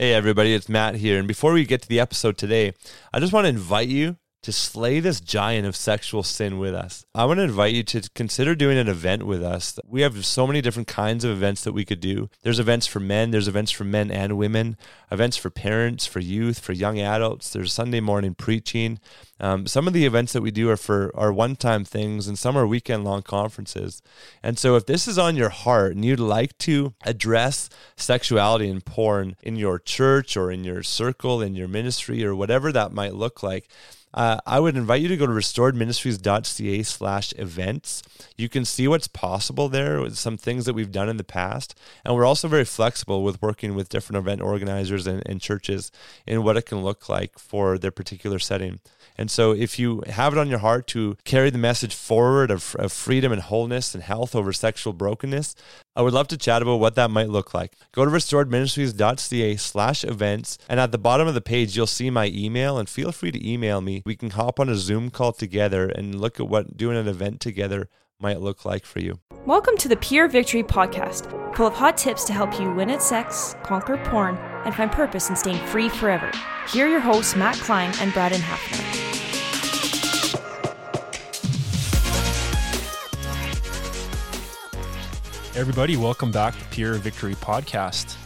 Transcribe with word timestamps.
Hey, 0.00 0.14
everybody, 0.14 0.54
it's 0.54 0.68
Matt 0.68 0.94
here. 0.94 1.18
And 1.18 1.26
before 1.26 1.52
we 1.52 1.64
get 1.64 1.82
to 1.82 1.88
the 1.88 1.98
episode 1.98 2.38
today, 2.38 2.72
I 3.12 3.18
just 3.18 3.32
want 3.32 3.46
to 3.46 3.48
invite 3.48 3.88
you 3.88 4.16
to 4.48 4.52
slay 4.52 4.98
this 4.98 5.20
giant 5.20 5.66
of 5.66 5.76
sexual 5.76 6.22
sin 6.22 6.58
with 6.58 6.74
us. 6.74 7.04
I 7.14 7.26
want 7.26 7.36
to 7.36 7.44
invite 7.44 7.74
you 7.74 7.82
to 7.82 8.08
consider 8.14 8.54
doing 8.54 8.78
an 8.78 8.88
event 8.88 9.26
with 9.26 9.42
us. 9.42 9.78
We 9.86 10.00
have 10.00 10.24
so 10.24 10.46
many 10.46 10.62
different 10.62 10.88
kinds 10.88 11.22
of 11.22 11.30
events 11.32 11.64
that 11.64 11.74
we 11.74 11.84
could 11.84 12.00
do. 12.00 12.30
There's 12.40 12.58
events 12.58 12.86
for 12.86 12.98
men, 12.98 13.30
there's 13.30 13.46
events 13.46 13.70
for 13.70 13.84
men 13.84 14.10
and 14.10 14.38
women, 14.38 14.78
events 15.12 15.36
for 15.36 15.50
parents, 15.50 16.06
for 16.06 16.20
youth, 16.20 16.60
for 16.60 16.72
young 16.72 16.98
adults. 16.98 17.52
There's 17.52 17.74
Sunday 17.74 18.00
morning 18.00 18.34
preaching. 18.34 19.00
Um, 19.38 19.66
some 19.66 19.86
of 19.86 19.92
the 19.92 20.06
events 20.06 20.32
that 20.32 20.40
we 20.40 20.50
do 20.50 20.70
are 20.70 20.78
for 20.78 21.14
are 21.14 21.32
one-time 21.32 21.84
things, 21.84 22.26
and 22.26 22.38
some 22.38 22.56
are 22.56 22.66
weekend-long 22.66 23.22
conferences. 23.22 24.02
And 24.42 24.58
so, 24.58 24.74
if 24.76 24.86
this 24.86 25.06
is 25.06 25.18
on 25.18 25.36
your 25.36 25.50
heart 25.50 25.94
and 25.94 26.04
you'd 26.04 26.18
like 26.18 26.56
to 26.58 26.94
address 27.04 27.68
sexuality 27.96 28.68
and 28.68 28.84
porn 28.84 29.36
in 29.42 29.56
your 29.56 29.78
church 29.78 30.36
or 30.36 30.50
in 30.50 30.64
your 30.64 30.82
circle, 30.82 31.40
in 31.40 31.54
your 31.54 31.68
ministry, 31.68 32.24
or 32.24 32.34
whatever 32.34 32.72
that 32.72 32.92
might 32.92 33.14
look 33.14 33.42
like, 33.42 33.68
uh, 34.14 34.38
I 34.46 34.58
would 34.60 34.76
invite 34.76 35.02
you 35.02 35.08
to 35.08 35.16
go 35.16 35.26
to 35.26 35.32
restoredministries.ca 35.32 36.82
slash 36.82 37.34
events. 37.36 38.02
You 38.36 38.48
can 38.48 38.64
see 38.64 38.88
what's 38.88 39.08
possible 39.08 39.68
there 39.68 40.00
with 40.00 40.16
some 40.16 40.36
things 40.36 40.64
that 40.64 40.74
we've 40.74 40.92
done 40.92 41.08
in 41.08 41.18
the 41.18 41.24
past. 41.24 41.78
And 42.04 42.14
we're 42.14 42.24
also 42.24 42.48
very 42.48 42.64
flexible 42.64 43.22
with 43.22 43.42
working 43.42 43.74
with 43.74 43.88
different 43.88 44.18
event 44.18 44.40
organizers 44.40 45.06
and, 45.06 45.22
and 45.26 45.40
churches 45.40 45.92
in 46.26 46.42
what 46.42 46.56
it 46.56 46.66
can 46.66 46.82
look 46.82 47.08
like 47.08 47.38
for 47.38 47.78
their 47.78 47.90
particular 47.90 48.38
setting. 48.38 48.80
And 49.18 49.30
so, 49.30 49.50
if 49.50 49.80
you 49.80 50.04
have 50.06 50.32
it 50.32 50.38
on 50.38 50.48
your 50.48 50.60
heart 50.60 50.86
to 50.88 51.16
carry 51.24 51.50
the 51.50 51.58
message 51.58 51.92
forward 51.92 52.52
of, 52.52 52.76
of 52.78 52.92
freedom 52.92 53.32
and 53.32 53.42
wholeness 53.42 53.92
and 53.92 54.02
health 54.02 54.36
over 54.36 54.52
sexual 54.52 54.92
brokenness, 54.92 55.56
I 55.98 56.02
would 56.02 56.14
love 56.14 56.28
to 56.28 56.36
chat 56.36 56.62
about 56.62 56.76
what 56.76 56.94
that 56.94 57.10
might 57.10 57.28
look 57.28 57.52
like. 57.52 57.72
Go 57.90 58.04
to 58.04 58.10
restoredministries.ca 58.12 59.56
slash 59.56 60.04
events, 60.04 60.56
and 60.68 60.78
at 60.78 60.92
the 60.92 60.96
bottom 60.96 61.26
of 61.26 61.34
the 61.34 61.40
page, 61.40 61.76
you'll 61.76 61.88
see 61.88 62.08
my 62.08 62.26
email, 62.32 62.78
and 62.78 62.88
feel 62.88 63.10
free 63.10 63.32
to 63.32 63.52
email 63.52 63.80
me. 63.80 64.04
We 64.06 64.14
can 64.14 64.30
hop 64.30 64.60
on 64.60 64.68
a 64.68 64.76
Zoom 64.76 65.10
call 65.10 65.32
together 65.32 65.88
and 65.88 66.20
look 66.20 66.38
at 66.38 66.48
what 66.48 66.76
doing 66.76 66.96
an 66.96 67.08
event 67.08 67.40
together 67.40 67.88
might 68.20 68.40
look 68.40 68.64
like 68.64 68.86
for 68.86 69.00
you. 69.00 69.18
Welcome 69.44 69.76
to 69.78 69.88
the 69.88 69.96
Pure 69.96 70.28
Victory 70.28 70.62
Podcast, 70.62 71.56
full 71.56 71.66
of 71.66 71.74
hot 71.74 71.96
tips 71.96 72.22
to 72.26 72.32
help 72.32 72.60
you 72.60 72.70
win 72.70 72.90
at 72.90 73.02
sex, 73.02 73.56
conquer 73.64 73.96
porn, 74.04 74.36
and 74.64 74.72
find 74.72 74.92
purpose 74.92 75.30
in 75.30 75.34
staying 75.34 75.66
free 75.66 75.88
forever. 75.88 76.30
Here 76.68 76.86
are 76.86 76.90
your 76.90 77.00
hosts, 77.00 77.34
Matt 77.34 77.56
Cline 77.56 77.92
and 77.98 78.12
Braden 78.12 78.40
Hafner. 78.40 79.27
Everybody, 85.58 85.96
welcome 85.96 86.30
back 86.30 86.56
to 86.56 86.64
Pure 86.66 86.94
Victory 86.98 87.34
Podcast. 87.34 88.16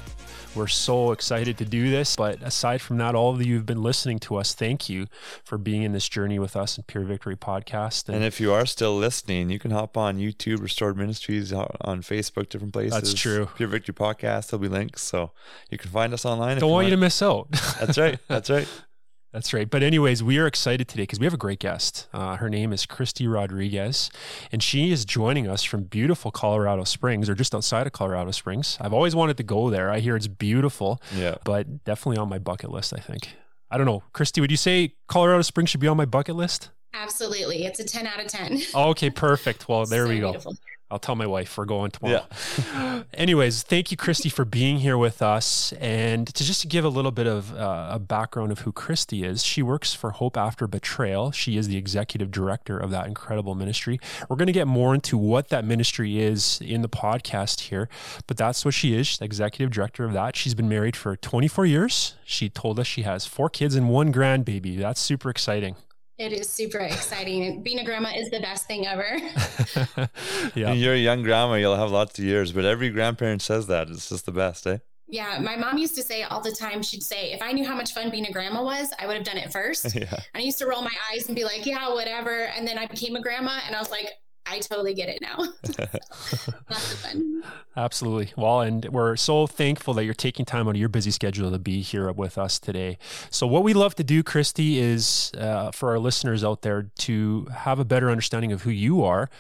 We're 0.54 0.66
so 0.66 1.12
excited 1.12 1.56
to 1.56 1.64
do 1.64 1.90
this. 1.90 2.14
But 2.14 2.42
aside 2.42 2.82
from 2.82 2.98
that, 2.98 3.14
all 3.14 3.32
of 3.32 3.42
you 3.42 3.54
who've 3.56 3.64
been 3.64 3.82
listening 3.82 4.18
to 4.18 4.36
us, 4.36 4.52
thank 4.52 4.90
you 4.90 5.06
for 5.42 5.56
being 5.56 5.82
in 5.82 5.92
this 5.92 6.06
journey 6.10 6.38
with 6.38 6.56
us 6.56 6.76
in 6.76 6.84
Pure 6.84 7.04
Victory 7.04 7.36
Podcast. 7.36 8.08
And, 8.08 8.16
and 8.16 8.24
if 8.26 8.38
you 8.38 8.52
are 8.52 8.66
still 8.66 8.94
listening, 8.98 9.48
you 9.48 9.58
can 9.58 9.70
hop 9.70 9.96
on 9.96 10.18
YouTube, 10.18 10.60
Restored 10.60 10.98
Ministries, 10.98 11.54
uh, 11.54 11.68
on 11.80 12.02
Facebook, 12.02 12.50
different 12.50 12.74
places. 12.74 12.92
That's 12.92 13.14
true. 13.14 13.48
Pure 13.56 13.70
Victory 13.70 13.94
Podcast, 13.94 14.50
there'll 14.50 14.60
be 14.60 14.68
links. 14.68 15.00
So 15.00 15.30
you 15.70 15.78
can 15.78 15.90
find 15.90 16.12
us 16.12 16.26
online. 16.26 16.58
Don't 16.58 16.70
want 16.70 16.84
you 16.84 16.90
to 16.90 16.98
miss 16.98 17.22
out. 17.22 17.50
That's 17.80 17.96
right. 17.96 18.18
That's 18.28 18.50
right. 18.50 18.68
That's 19.32 19.54
right. 19.54 19.68
But, 19.68 19.82
anyways, 19.82 20.22
we 20.22 20.38
are 20.38 20.46
excited 20.46 20.88
today 20.88 21.04
because 21.04 21.18
we 21.18 21.24
have 21.24 21.32
a 21.32 21.38
great 21.38 21.58
guest. 21.58 22.06
Uh, 22.12 22.36
her 22.36 22.50
name 22.50 22.72
is 22.72 22.84
Kristy 22.84 23.32
Rodriguez, 23.32 24.10
and 24.52 24.62
she 24.62 24.92
is 24.92 25.06
joining 25.06 25.48
us 25.48 25.62
from 25.62 25.84
beautiful 25.84 26.30
Colorado 26.30 26.84
Springs 26.84 27.30
or 27.30 27.34
just 27.34 27.54
outside 27.54 27.86
of 27.86 27.94
Colorado 27.94 28.30
Springs. 28.30 28.76
I've 28.78 28.92
always 28.92 29.16
wanted 29.16 29.38
to 29.38 29.42
go 29.42 29.70
there. 29.70 29.90
I 29.90 30.00
hear 30.00 30.16
it's 30.16 30.28
beautiful, 30.28 31.00
yeah. 31.14 31.36
but 31.44 31.84
definitely 31.84 32.18
on 32.18 32.28
my 32.28 32.38
bucket 32.38 32.70
list, 32.70 32.92
I 32.94 33.00
think. 33.00 33.30
I 33.70 33.78
don't 33.78 33.86
know. 33.86 34.02
Kristy, 34.12 34.42
would 34.42 34.50
you 34.50 34.58
say 34.58 34.94
Colorado 35.08 35.40
Springs 35.40 35.70
should 35.70 35.80
be 35.80 35.88
on 35.88 35.96
my 35.96 36.04
bucket 36.04 36.36
list? 36.36 36.68
Absolutely. 36.92 37.64
It's 37.64 37.80
a 37.80 37.84
10 37.84 38.06
out 38.06 38.20
of 38.20 38.26
10. 38.26 38.60
okay, 38.74 39.08
perfect. 39.08 39.66
Well, 39.66 39.86
there 39.86 40.04
so 40.04 40.10
we 40.10 40.20
go. 40.20 40.32
Beautiful. 40.32 40.56
I'll 40.92 40.98
tell 40.98 41.14
my 41.16 41.26
wife 41.26 41.56
we're 41.56 41.64
going 41.64 41.90
tomorrow. 41.90 42.26
Yeah. 42.70 43.02
Anyways, 43.14 43.62
thank 43.62 43.90
you, 43.90 43.96
Kristy, 43.96 44.30
for 44.30 44.44
being 44.44 44.78
here 44.80 44.98
with 44.98 45.22
us. 45.22 45.72
And 45.80 46.26
to 46.34 46.44
just 46.44 46.68
give 46.68 46.84
a 46.84 46.90
little 46.90 47.10
bit 47.10 47.26
of 47.26 47.54
uh, 47.56 47.88
a 47.92 47.98
background 47.98 48.52
of 48.52 48.60
who 48.60 48.72
Kristy 48.72 49.24
is, 49.24 49.42
she 49.42 49.62
works 49.62 49.94
for 49.94 50.10
Hope 50.10 50.36
After 50.36 50.66
Betrayal. 50.66 51.32
She 51.32 51.56
is 51.56 51.66
the 51.66 51.78
executive 51.78 52.30
director 52.30 52.78
of 52.78 52.90
that 52.90 53.06
incredible 53.06 53.54
ministry. 53.54 53.98
We're 54.28 54.36
going 54.36 54.48
to 54.48 54.52
get 54.52 54.66
more 54.66 54.94
into 54.94 55.16
what 55.16 55.48
that 55.48 55.64
ministry 55.64 56.20
is 56.20 56.60
in 56.60 56.82
the 56.82 56.90
podcast 56.90 57.60
here, 57.60 57.88
but 58.26 58.36
that's 58.36 58.62
what 58.62 58.74
she 58.74 58.94
is. 58.94 59.06
She's 59.06 59.18
the 59.18 59.24
executive 59.24 59.70
director 59.70 60.04
of 60.04 60.12
that. 60.12 60.36
She's 60.36 60.54
been 60.54 60.68
married 60.68 60.94
for 60.94 61.16
24 61.16 61.64
years. 61.64 62.16
She 62.22 62.50
told 62.50 62.78
us 62.78 62.86
she 62.86 63.02
has 63.02 63.26
four 63.26 63.48
kids 63.48 63.74
and 63.74 63.88
one 63.88 64.12
grandbaby. 64.12 64.78
That's 64.78 65.00
super 65.00 65.30
exciting. 65.30 65.76
It 66.22 66.32
is 66.32 66.48
super 66.48 66.78
exciting. 66.78 67.64
Being 67.64 67.80
a 67.80 67.84
grandma 67.84 68.10
is 68.14 68.30
the 68.30 68.38
best 68.38 68.68
thing 68.68 68.86
ever. 68.86 69.18
yeah. 70.54 70.72
You're 70.72 70.94
a 70.94 70.96
young 70.96 71.24
grandma, 71.24 71.54
you'll 71.54 71.74
have 71.74 71.90
lots 71.90 72.16
of 72.16 72.24
years, 72.24 72.52
but 72.52 72.64
every 72.64 72.90
grandparent 72.90 73.42
says 73.42 73.66
that. 73.66 73.90
It's 73.90 74.08
just 74.08 74.24
the 74.24 74.30
best, 74.30 74.64
eh? 74.68 74.78
Yeah, 75.08 75.40
my 75.40 75.56
mom 75.56 75.78
used 75.78 75.96
to 75.96 76.02
say 76.02 76.22
all 76.22 76.40
the 76.40 76.52
time, 76.52 76.80
she'd 76.80 77.02
say, 77.02 77.32
if 77.32 77.42
I 77.42 77.50
knew 77.50 77.66
how 77.66 77.74
much 77.74 77.92
fun 77.92 78.08
being 78.08 78.28
a 78.28 78.30
grandma 78.30 78.62
was, 78.62 78.92
I 79.00 79.08
would 79.08 79.16
have 79.16 79.24
done 79.24 79.36
it 79.36 79.50
first. 79.50 79.94
Yeah. 79.96 80.20
I 80.32 80.38
used 80.38 80.58
to 80.58 80.66
roll 80.66 80.82
my 80.82 80.94
eyes 81.12 81.26
and 81.26 81.34
be 81.34 81.42
like, 81.42 81.66
yeah, 81.66 81.92
whatever. 81.92 82.44
And 82.56 82.68
then 82.68 82.78
I 82.78 82.86
became 82.86 83.16
a 83.16 83.20
grandma 83.20 83.58
and 83.66 83.74
I 83.74 83.80
was 83.80 83.90
like, 83.90 84.08
I 84.46 84.58
totally 84.58 84.94
get 84.94 85.08
it 85.08 85.20
now. 85.22 85.36
Lots 85.38 86.92
of 86.92 86.98
fun. 86.98 87.42
Absolutely. 87.76 88.32
Well, 88.36 88.60
and 88.60 88.84
we're 88.86 89.16
so 89.16 89.46
thankful 89.46 89.94
that 89.94 90.04
you're 90.04 90.14
taking 90.14 90.44
time 90.44 90.68
out 90.68 90.74
of 90.74 90.80
your 90.80 90.88
busy 90.88 91.10
schedule 91.10 91.50
to 91.50 91.58
be 91.58 91.80
here 91.80 92.10
with 92.12 92.36
us 92.36 92.58
today. 92.58 92.98
So, 93.30 93.46
what 93.46 93.62
we 93.62 93.72
love 93.72 93.94
to 93.96 94.04
do, 94.04 94.22
Kristy, 94.22 94.76
is 94.76 95.32
uh, 95.38 95.70
for 95.70 95.90
our 95.90 95.98
listeners 95.98 96.44
out 96.44 96.62
there 96.62 96.90
to 96.98 97.46
have 97.54 97.78
a 97.78 97.84
better 97.84 98.10
understanding 98.10 98.52
of 98.52 98.62
who 98.62 98.70
you 98.70 99.02
are. 99.02 99.30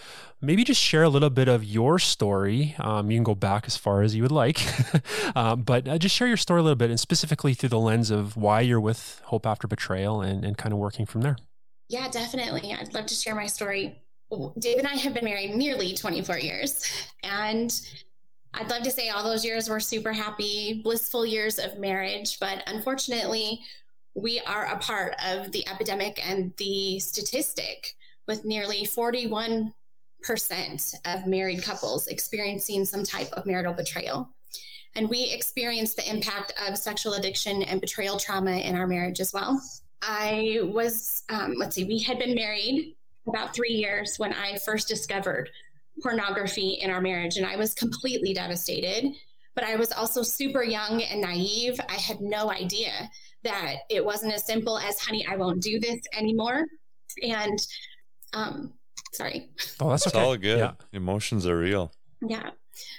Maybe 0.40 0.64
just 0.64 0.80
share 0.80 1.04
a 1.04 1.08
little 1.08 1.30
bit 1.30 1.46
of 1.46 1.62
your 1.62 1.98
story. 1.98 2.74
Um, 2.78 3.10
you 3.10 3.16
can 3.16 3.24
go 3.24 3.34
back 3.34 3.64
as 3.66 3.76
far 3.76 4.02
as 4.02 4.14
you 4.16 4.22
would 4.22 4.32
like, 4.32 4.60
um, 5.36 5.62
but 5.62 5.86
uh, 5.86 5.98
just 5.98 6.16
share 6.16 6.26
your 6.26 6.36
story 6.36 6.60
a 6.60 6.62
little 6.62 6.76
bit, 6.76 6.90
and 6.90 6.98
specifically 6.98 7.54
through 7.54 7.68
the 7.68 7.78
lens 7.78 8.10
of 8.10 8.36
why 8.36 8.60
you're 8.60 8.80
with 8.80 9.20
Hope 9.26 9.46
After 9.46 9.68
Betrayal 9.68 10.20
and, 10.20 10.44
and 10.44 10.58
kind 10.58 10.72
of 10.72 10.78
working 10.78 11.06
from 11.06 11.20
there. 11.20 11.36
Yeah, 11.88 12.08
definitely. 12.08 12.72
I'd 12.72 12.94
love 12.94 13.06
to 13.06 13.14
share 13.14 13.34
my 13.34 13.46
story. 13.46 14.02
Dave 14.58 14.78
and 14.78 14.86
I 14.86 14.94
have 14.94 15.14
been 15.14 15.24
married 15.24 15.54
nearly 15.54 15.94
24 15.94 16.38
years. 16.38 16.84
And 17.22 17.78
I'd 18.54 18.70
love 18.70 18.82
to 18.82 18.90
say 18.90 19.08
all 19.08 19.24
those 19.24 19.44
years 19.44 19.68
were 19.68 19.80
super 19.80 20.12
happy, 20.12 20.80
blissful 20.82 21.26
years 21.26 21.58
of 21.58 21.78
marriage. 21.78 22.38
But 22.40 22.62
unfortunately, 22.66 23.60
we 24.14 24.40
are 24.40 24.66
a 24.66 24.78
part 24.78 25.14
of 25.24 25.52
the 25.52 25.66
epidemic 25.68 26.26
and 26.26 26.52
the 26.56 26.98
statistic 26.98 27.94
with 28.26 28.44
nearly 28.44 28.84
41% 28.84 29.72
of 31.04 31.26
married 31.26 31.62
couples 31.62 32.06
experiencing 32.06 32.84
some 32.84 33.04
type 33.04 33.30
of 33.32 33.46
marital 33.46 33.74
betrayal. 33.74 34.28
And 34.94 35.08
we 35.08 35.30
experienced 35.30 35.96
the 35.96 36.08
impact 36.08 36.52
of 36.68 36.76
sexual 36.76 37.14
addiction 37.14 37.62
and 37.62 37.80
betrayal 37.80 38.18
trauma 38.18 38.58
in 38.58 38.76
our 38.76 38.86
marriage 38.86 39.20
as 39.20 39.32
well. 39.32 39.60
I 40.02 40.60
was, 40.62 41.22
um, 41.30 41.54
let's 41.56 41.76
see, 41.76 41.84
we 41.84 41.98
had 41.98 42.18
been 42.18 42.34
married 42.34 42.96
about 43.28 43.54
three 43.54 43.72
years 43.72 44.18
when 44.18 44.32
I 44.32 44.58
first 44.58 44.88
discovered 44.88 45.50
pornography 46.02 46.78
in 46.80 46.90
our 46.90 47.00
marriage. 47.00 47.36
And 47.36 47.46
I 47.46 47.56
was 47.56 47.74
completely 47.74 48.34
devastated. 48.34 49.12
But 49.54 49.64
I 49.64 49.76
was 49.76 49.92
also 49.92 50.22
super 50.22 50.62
young 50.62 51.02
and 51.02 51.20
naive. 51.20 51.78
I 51.88 51.96
had 51.96 52.22
no 52.22 52.50
idea 52.50 53.10
that 53.44 53.76
it 53.90 54.02
wasn't 54.02 54.32
as 54.32 54.46
simple 54.46 54.78
as, 54.78 54.98
honey, 54.98 55.26
I 55.26 55.36
won't 55.36 55.60
do 55.60 55.78
this 55.78 56.00
anymore. 56.16 56.64
And, 57.22 57.58
um, 58.32 58.72
sorry. 59.12 59.50
Oh, 59.78 59.90
that's 59.90 60.06
okay. 60.06 60.18
All 60.18 60.36
good. 60.38 60.58
Yeah. 60.58 60.72
Emotions 60.94 61.46
are 61.46 61.58
real. 61.58 61.92
Yeah. 62.26 62.50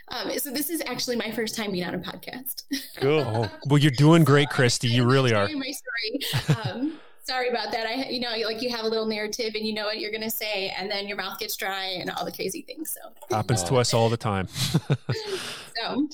Um, 0.10 0.38
so 0.38 0.52
this 0.52 0.70
is 0.70 0.84
actually 0.86 1.16
my 1.16 1.32
first 1.32 1.56
time 1.56 1.72
being 1.72 1.86
on 1.86 1.96
a 1.96 2.00
podcast. 2.00 2.64
Cool. 2.98 3.22
oh, 3.22 3.52
well, 3.68 3.80
you're 3.80 3.90
doing 3.90 4.24
great, 4.24 4.50
Kristy. 4.50 4.90
You 4.90 5.10
really 5.10 5.34
are. 5.34 5.48
My 5.48 5.72
story. 5.72 6.60
Um, 6.66 7.00
sorry 7.24 7.50
about 7.50 7.72
that. 7.72 7.88
I, 7.88 8.10
you 8.10 8.20
know, 8.20 8.34
like 8.46 8.62
you 8.62 8.70
have 8.70 8.86
a 8.86 8.88
little 8.88 9.06
narrative 9.06 9.56
and 9.56 9.66
you 9.66 9.74
know 9.74 9.86
what 9.86 10.00
you're 10.00 10.12
going 10.12 10.24
to 10.24 10.30
say, 10.30 10.74
and 10.78 10.90
then 10.92 11.08
your 11.08 11.18
mouth 11.18 11.40
gets 11.40 11.56
dry 11.56 11.86
and 11.86 12.10
all 12.12 12.26
the 12.26 12.32
crazy 12.32 12.62
things. 12.62 12.96
So 12.96 13.36
happens 13.36 13.64
to 13.64 13.76
us 13.76 13.94
all 13.94 14.10
the 14.10 14.18
time. 14.18 14.48
so, 15.76 16.08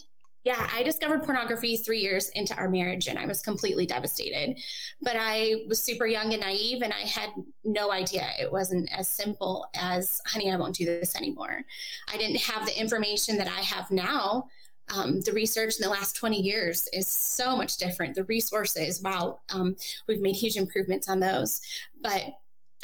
yeah, 0.46 0.70
I 0.74 0.84
discovered 0.84 1.24
pornography 1.24 1.78
three 1.78 2.00
years 2.00 2.30
into 2.30 2.56
our 2.56 2.70
marriage 2.70 3.08
and 3.08 3.20
I 3.20 3.26
was 3.26 3.42
completely 3.42 3.86
devastated. 3.86 4.58
But 5.02 5.18
I 5.20 5.66
was 5.68 5.84
super 5.84 6.08
young 6.08 6.32
and 6.34 6.42
naive 6.42 6.82
and 6.82 6.94
I 6.94 7.02
had 7.02 7.32
no 7.66 7.92
idea 7.92 8.26
it 8.40 8.52
wasn't 8.52 8.90
as 8.98 9.10
simple 9.10 9.68
as, 9.76 10.22
honey, 10.26 10.52
I 10.52 10.56
won't 10.56 10.76
do 10.76 10.86
this 10.86 11.16
anymore. 11.16 11.64
I 12.12 12.18
didn't 12.18 12.42
have 12.42 12.66
the 12.66 12.80
information 12.80 13.38
that 13.38 13.48
I 13.48 13.62
have 13.62 13.92
now 13.92 14.48
um, 14.94 15.22
the 15.22 15.34
research 15.34 15.76
in 15.80 15.84
the 15.84 15.90
last 15.90 16.16
20 16.16 16.42
years 16.42 16.88
is 16.94 17.08
so 17.08 17.56
much 17.56 17.78
different. 17.78 18.16
The 18.16 18.24
resources, 18.26 19.02
wow, 19.02 19.40
um, 19.50 19.76
we've 20.08 20.22
made 20.22 20.36
huge 20.36 20.58
improvements 20.58 21.10
on 21.10 21.20
those. 21.20 21.62
But 22.02 22.24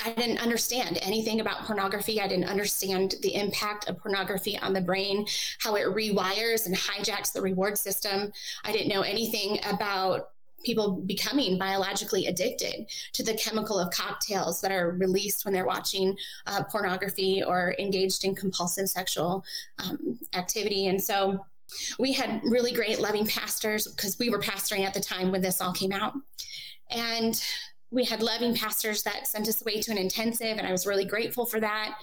I 0.03 0.11
didn't 0.11 0.39
understand 0.39 0.99
anything 1.01 1.39
about 1.39 1.65
pornography. 1.65 2.19
I 2.19 2.27
didn't 2.27 2.49
understand 2.49 3.15
the 3.21 3.35
impact 3.35 3.87
of 3.87 3.97
pornography 3.97 4.57
on 4.59 4.73
the 4.73 4.81
brain, 4.81 5.25
how 5.59 5.75
it 5.75 5.85
rewires 5.85 6.65
and 6.65 6.75
hijacks 6.75 7.31
the 7.31 7.41
reward 7.41 7.77
system. 7.77 8.31
I 8.65 8.71
didn't 8.71 8.89
know 8.89 9.01
anything 9.01 9.59
about 9.65 10.31
people 10.65 11.01
becoming 11.05 11.57
biologically 11.57 12.25
addicted 12.25 12.87
to 13.13 13.23
the 13.23 13.35
chemical 13.35 13.79
of 13.79 13.91
cocktails 13.91 14.59
that 14.61 14.71
are 14.71 14.91
released 14.91 15.45
when 15.45 15.53
they're 15.53 15.65
watching 15.65 16.17
uh, 16.47 16.63
pornography 16.63 17.43
or 17.43 17.75
engaged 17.79 18.25
in 18.25 18.35
compulsive 18.35 18.89
sexual 18.89 19.45
um, 19.79 20.19
activity. 20.33 20.87
And 20.87 21.01
so 21.01 21.45
we 21.99 22.13
had 22.13 22.41
really 22.43 22.71
great, 22.71 22.99
loving 22.99 23.25
pastors 23.25 23.87
because 23.87 24.17
we 24.19 24.29
were 24.29 24.39
pastoring 24.39 24.85
at 24.85 24.93
the 24.93 24.99
time 24.99 25.31
when 25.31 25.41
this 25.41 25.61
all 25.61 25.73
came 25.73 25.91
out. 25.91 26.13
And 26.91 27.41
we 27.91 28.03
had 28.03 28.21
loving 28.21 28.55
pastors 28.55 29.03
that 29.03 29.27
sent 29.27 29.47
us 29.47 29.61
away 29.61 29.81
to 29.81 29.91
an 29.91 29.97
intensive, 29.97 30.57
and 30.57 30.67
I 30.67 30.71
was 30.71 30.85
really 30.85 31.05
grateful 31.05 31.45
for 31.45 31.59
that. 31.59 31.95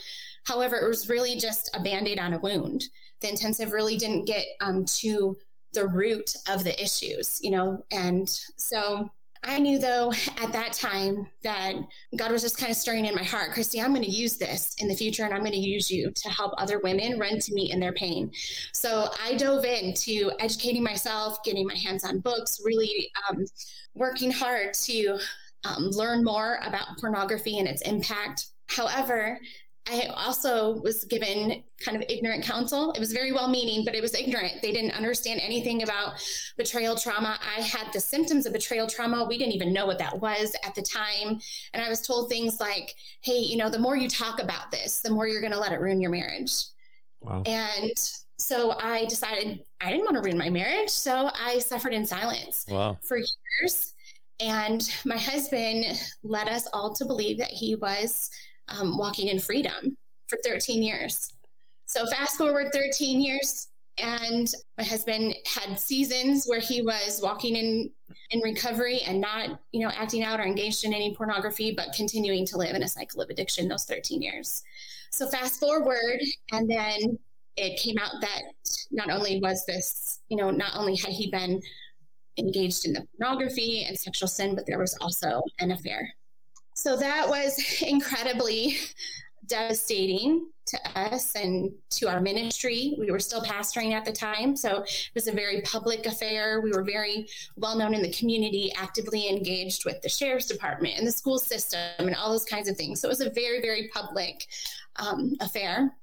However, 0.45 0.77
it 0.77 0.89
was 0.89 1.09
really 1.09 1.37
just 1.37 1.71
a 1.75 1.83
band 1.83 2.09
aid 2.09 2.19
on 2.19 2.33
a 2.33 2.39
wound. 2.39 2.85
The 3.21 3.29
intensive 3.29 3.73
really 3.73 3.97
didn't 3.97 4.25
get 4.25 4.45
um, 4.61 4.85
to 5.01 5.37
the 5.73 5.87
root 5.87 6.35
of 6.49 6.65
the 6.65 6.81
issues, 6.83 7.39
you 7.43 7.51
know, 7.51 7.85
and 7.91 8.29
so 8.57 9.11
I 9.45 9.59
knew 9.59 9.79
though 9.79 10.13
at 10.41 10.53
that 10.53 10.73
time 10.73 11.27
that 11.43 11.75
God 12.17 12.31
was 12.31 12.43
just 12.43 12.59
kind 12.59 12.71
of 12.71 12.77
stirring 12.77 13.07
in 13.07 13.15
my 13.15 13.25
heart, 13.25 13.51
Kristy, 13.51 13.83
I'm 13.83 13.93
going 13.93 14.05
to 14.05 14.11
use 14.11 14.37
this 14.37 14.75
in 14.79 14.87
the 14.87 14.95
future 14.95 15.25
and 15.25 15.35
I'm 15.35 15.41
going 15.41 15.53
to 15.53 15.59
use 15.59 15.91
you 15.91 16.13
to 16.15 16.29
help 16.29 16.53
other 16.59 16.79
women 16.79 17.19
run 17.19 17.41
to 17.41 17.55
me 17.55 17.73
in 17.73 17.81
their 17.81 17.93
pain. 17.93 18.31
So 18.73 19.09
I 19.23 19.35
dove 19.35 19.65
into 19.65 20.31
educating 20.39 20.83
myself, 20.83 21.43
getting 21.43 21.67
my 21.67 21.75
hands 21.75 22.05
on 22.05 22.21
books, 22.21 22.61
really 22.65 23.11
um, 23.29 23.45
working 23.95 24.31
hard 24.31 24.75
to 24.75 25.19
um, 25.65 25.91
learn 25.91 26.23
more 26.23 26.61
about 26.65 26.99
pornography 27.01 27.59
and 27.59 27.67
its 27.67 27.83
impact. 27.83 28.47
However, 28.69 29.39
I 29.91 30.07
also 30.15 30.81
was 30.81 31.05
given 31.05 31.65
kind 31.85 31.97
of 31.97 32.05
ignorant 32.09 32.45
counsel. 32.45 32.93
It 32.93 33.01
was 33.01 33.13
very 33.13 33.33
well 33.33 33.49
meaning, 33.49 33.85
but 33.85 33.97
it 33.97 34.01
was 34.01 34.15
ignorant. 34.15 34.63
They 34.63 34.73
didn't 34.73 34.93
understand 34.93 35.41
anything 35.43 35.83
about 35.83 36.23
betrayal 36.57 36.97
trauma. 36.97 37.37
I 37.41 37.61
had 37.63 37.93
the 37.93 37.99
symptoms 37.99 38.47
of 38.47 38.53
betrayal 38.53 38.87
trauma. 38.87 39.25
We 39.25 39.39
didn't 39.39 39.55
even 39.55 39.73
know 39.73 39.87
what 39.87 39.99
that 39.99 40.21
was 40.21 40.55
at 40.65 40.77
the 40.77 40.83
time. 40.83 41.41
And 41.75 41.83
I 41.83 41.89
was 41.89 42.01
told 42.01 42.29
things 42.29 42.61
like, 42.61 42.95
hey, 43.23 43.39
you 43.39 43.57
know, 43.57 43.69
the 43.69 43.79
more 43.79 43.97
you 43.97 44.09
talk 44.09 44.41
about 44.41 44.71
this, 44.71 45.01
the 45.01 45.11
more 45.11 45.27
you're 45.27 45.41
going 45.41 45.53
to 45.53 45.59
let 45.59 45.73
it 45.73 45.81
ruin 45.81 46.01
your 46.01 46.13
marriage. 46.13 46.53
Wow. 47.21 47.43
And 47.47 47.93
so 48.39 48.77
I 48.79 49.07
decided 49.07 49.65
I 49.81 49.91
didn't 49.91 50.05
want 50.05 50.17
to 50.17 50.23
ruin 50.23 50.39
my 50.39 50.51
marriage. 50.51 50.91
So 50.91 51.31
I 51.35 51.59
suffered 51.59 51.93
in 51.93 52.07
silence 52.07 52.67
wow. 52.69 52.99
for 53.03 53.17
years. 53.17 53.95
And 54.39 54.89
my 55.05 55.19
husband 55.19 55.85
led 56.23 56.49
us 56.49 56.69
all 56.73 56.95
to 56.95 57.05
believe 57.05 57.39
that 57.39 57.51
he 57.51 57.75
was 57.77 58.31
um, 58.79 58.99
walking 58.99 59.29
in 59.29 59.39
freedom 59.39 59.97
for 60.29 60.39
13 60.45 60.83
years. 60.83 61.33
So 61.87 62.07
fast 62.07 62.37
forward 62.37 62.73
13 62.73 63.21
years, 63.21 63.69
and 63.99 64.51
my 64.79 64.85
husband 64.85 65.35
had 65.45 65.79
seasons 65.79 66.47
where 66.47 66.61
he 66.61 66.81
was 66.83 67.21
walking 67.23 67.57
in 67.57 67.91
in 68.31 68.41
recovery 68.41 69.01
and 69.07 69.21
not, 69.21 69.61
you 69.73 69.81
know, 69.81 69.93
acting 69.95 70.23
out 70.23 70.41
or 70.41 70.45
engaged 70.45 70.85
in 70.85 70.93
any 70.93 71.15
pornography, 71.15 71.75
but 71.77 71.93
continuing 71.95 72.47
to 72.47 72.57
live 72.57 72.75
in 72.75 72.83
a 72.83 72.89
cycle 72.89 73.21
of 73.21 73.29
addiction 73.31 73.69
those 73.69 73.85
13 73.85 74.23
years. 74.23 74.63
So 75.11 75.27
fast 75.29 75.61
forward, 75.61 76.21
and 76.53 76.69
then 76.69 77.19
it 77.57 77.79
came 77.79 77.99
out 77.99 78.13
that 78.21 78.43
not 78.91 79.11
only 79.11 79.41
was 79.41 79.65
this, 79.67 80.21
you 80.29 80.37
know, 80.37 80.51
not 80.51 80.73
only 80.75 80.97
had 80.97 81.11
he 81.11 81.31
been 81.31 81.61
engaged 82.39 82.87
in 82.87 82.95
the 82.95 83.07
pornography 83.19 83.85
and 83.85 83.99
sexual 83.99 84.29
sin, 84.29 84.55
but 84.55 84.67
there 84.67 84.79
was 84.79 84.97
also 85.01 85.43
an 85.61 85.71
affair. 85.73 86.09
So 86.75 86.97
that 86.97 87.29
was 87.29 87.83
incredibly 87.87 88.77
devastating 89.47 90.49
to 90.65 90.79
us 90.99 91.35
and 91.35 91.71
to 91.91 92.09
our 92.09 92.21
ministry. 92.21 92.95
We 92.99 93.11
were 93.11 93.19
still 93.19 93.43
pastoring 93.43 93.93
at 93.93 94.05
the 94.05 94.13
time, 94.13 94.57
so 94.57 94.83
it 94.83 95.11
was 95.15 95.27
a 95.27 95.33
very 95.33 95.61
public 95.63 96.07
affair. 96.07 96.61
We 96.61 96.71
were 96.71 96.85
very 96.85 97.27
well 97.57 97.77
known 97.77 97.95
in 97.95 98.03
the 98.03 98.13
community, 98.13 98.73
actively 98.77 99.29
engaged 99.29 99.85
with 99.85 100.01
the 100.03 100.09
sheriff's 100.09 100.47
department 100.47 100.95
and 100.97 101.07
the 101.07 101.13
school 101.13 101.39
system 101.39 101.81
and 101.99 102.15
all 102.15 102.31
those 102.31 102.45
kinds 102.45 102.69
of 102.69 102.77
things. 102.77 103.01
So 103.01 103.09
it 103.09 103.11
was 103.11 103.21
a 103.21 103.31
very, 103.31 103.61
very 103.61 103.89
public 103.93 104.47
um, 104.97 105.35
affair. 105.41 105.95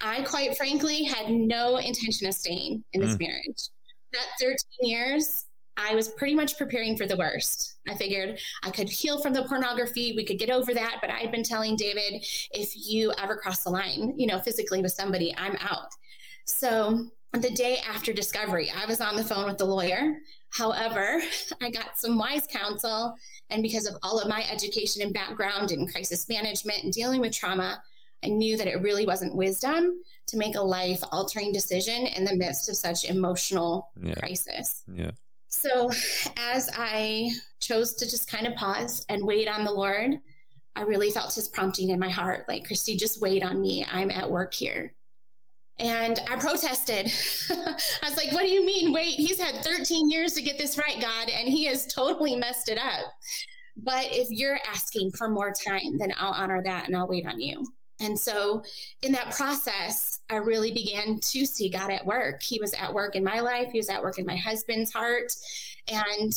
I 0.00 0.22
quite 0.22 0.56
frankly 0.56 1.04
had 1.04 1.30
no 1.30 1.76
intention 1.76 2.28
of 2.28 2.34
staying 2.34 2.84
in 2.92 3.00
this 3.00 3.16
mm. 3.16 3.20
marriage. 3.20 3.68
That 4.12 4.26
13 4.40 4.56
years 4.80 5.44
I 5.76 5.94
was 5.94 6.08
pretty 6.08 6.34
much 6.34 6.58
preparing 6.58 6.96
for 6.96 7.06
the 7.06 7.16
worst. 7.16 7.76
I 7.88 7.94
figured 7.94 8.38
I 8.62 8.70
could 8.70 8.88
heal 8.88 9.20
from 9.20 9.32
the 9.32 9.44
pornography, 9.44 10.14
we 10.16 10.24
could 10.24 10.38
get 10.38 10.50
over 10.50 10.74
that. 10.74 10.98
But 11.00 11.10
I 11.10 11.18
had 11.18 11.32
been 11.32 11.42
telling 11.42 11.76
David, 11.76 12.24
if 12.52 12.72
you 12.76 13.12
ever 13.18 13.36
cross 13.36 13.64
the 13.64 13.70
line, 13.70 14.14
you 14.16 14.26
know, 14.26 14.38
physically 14.40 14.82
with 14.82 14.92
somebody, 14.92 15.34
I'm 15.36 15.56
out. 15.60 15.88
So 16.44 17.06
the 17.32 17.50
day 17.50 17.78
after 17.88 18.12
discovery, 18.12 18.70
I 18.70 18.86
was 18.86 19.00
on 19.00 19.16
the 19.16 19.24
phone 19.24 19.46
with 19.46 19.58
the 19.58 19.64
lawyer. 19.64 20.18
However, 20.50 21.20
I 21.62 21.70
got 21.70 21.96
some 21.96 22.18
wise 22.18 22.46
counsel. 22.50 23.14
And 23.50 23.62
because 23.62 23.86
of 23.86 23.96
all 24.02 24.18
of 24.18 24.28
my 24.28 24.44
education 24.50 25.02
and 25.02 25.14
background 25.14 25.70
in 25.70 25.86
crisis 25.86 26.28
management 26.28 26.84
and 26.84 26.92
dealing 26.92 27.20
with 27.20 27.32
trauma, 27.32 27.82
I 28.24 28.28
knew 28.28 28.56
that 28.56 28.66
it 28.66 28.82
really 28.82 29.06
wasn't 29.06 29.34
wisdom 29.34 30.02
to 30.26 30.36
make 30.36 30.56
a 30.56 30.60
life 30.60 31.02
altering 31.10 31.52
decision 31.52 32.06
in 32.06 32.24
the 32.24 32.36
midst 32.36 32.68
of 32.68 32.76
such 32.76 33.04
emotional 33.04 33.90
yeah. 34.00 34.14
crisis. 34.14 34.82
Yeah. 34.92 35.12
So, 35.50 35.90
as 36.36 36.70
I 36.76 37.30
chose 37.58 37.94
to 37.94 38.08
just 38.08 38.30
kind 38.30 38.46
of 38.46 38.54
pause 38.54 39.04
and 39.08 39.26
wait 39.26 39.48
on 39.48 39.64
the 39.64 39.72
Lord, 39.72 40.12
I 40.76 40.82
really 40.82 41.10
felt 41.10 41.34
his 41.34 41.48
prompting 41.48 41.90
in 41.90 41.98
my 41.98 42.08
heart 42.08 42.44
like, 42.48 42.68
Kristy, 42.68 42.96
just 42.96 43.20
wait 43.20 43.42
on 43.42 43.60
me. 43.60 43.84
I'm 43.90 44.10
at 44.12 44.30
work 44.30 44.54
here. 44.54 44.94
And 45.80 46.20
I 46.30 46.36
protested. 46.36 47.12
I 47.50 48.08
was 48.08 48.16
like, 48.16 48.32
what 48.32 48.42
do 48.42 48.48
you 48.48 48.64
mean? 48.64 48.92
Wait, 48.92 49.14
he's 49.14 49.40
had 49.40 49.64
13 49.64 50.08
years 50.08 50.34
to 50.34 50.42
get 50.42 50.56
this 50.56 50.78
right, 50.78 51.00
God, 51.00 51.28
and 51.28 51.48
he 51.48 51.64
has 51.64 51.86
totally 51.86 52.36
messed 52.36 52.68
it 52.68 52.78
up. 52.78 53.06
But 53.76 54.06
if 54.12 54.30
you're 54.30 54.60
asking 54.68 55.10
for 55.12 55.28
more 55.28 55.52
time, 55.52 55.98
then 55.98 56.12
I'll 56.16 56.32
honor 56.32 56.62
that 56.62 56.86
and 56.86 56.96
I'll 56.96 57.08
wait 57.08 57.26
on 57.26 57.40
you. 57.40 57.66
And 57.98 58.18
so, 58.18 58.62
in 59.02 59.12
that 59.12 59.34
process, 59.34 60.09
I 60.30 60.36
really 60.36 60.72
began 60.72 61.18
to 61.18 61.44
see 61.44 61.68
God 61.68 61.90
at 61.90 62.06
work. 62.06 62.42
He 62.42 62.60
was 62.60 62.72
at 62.74 62.92
work 62.92 63.16
in 63.16 63.24
my 63.24 63.40
life, 63.40 63.70
He 63.72 63.78
was 63.78 63.88
at 63.88 64.02
work 64.02 64.18
in 64.18 64.26
my 64.26 64.36
husband's 64.36 64.92
heart. 64.92 65.32
And 65.88 66.32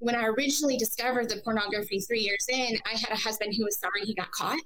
when 0.00 0.14
I 0.14 0.26
originally 0.26 0.76
discovered 0.76 1.28
the 1.28 1.40
pornography 1.42 2.00
three 2.00 2.20
years 2.20 2.46
in, 2.48 2.78
I 2.86 2.96
had 2.96 3.10
a 3.10 3.16
husband 3.16 3.54
who 3.56 3.64
was 3.64 3.78
sorry 3.78 4.02
he 4.04 4.14
got 4.14 4.30
caught. 4.30 4.60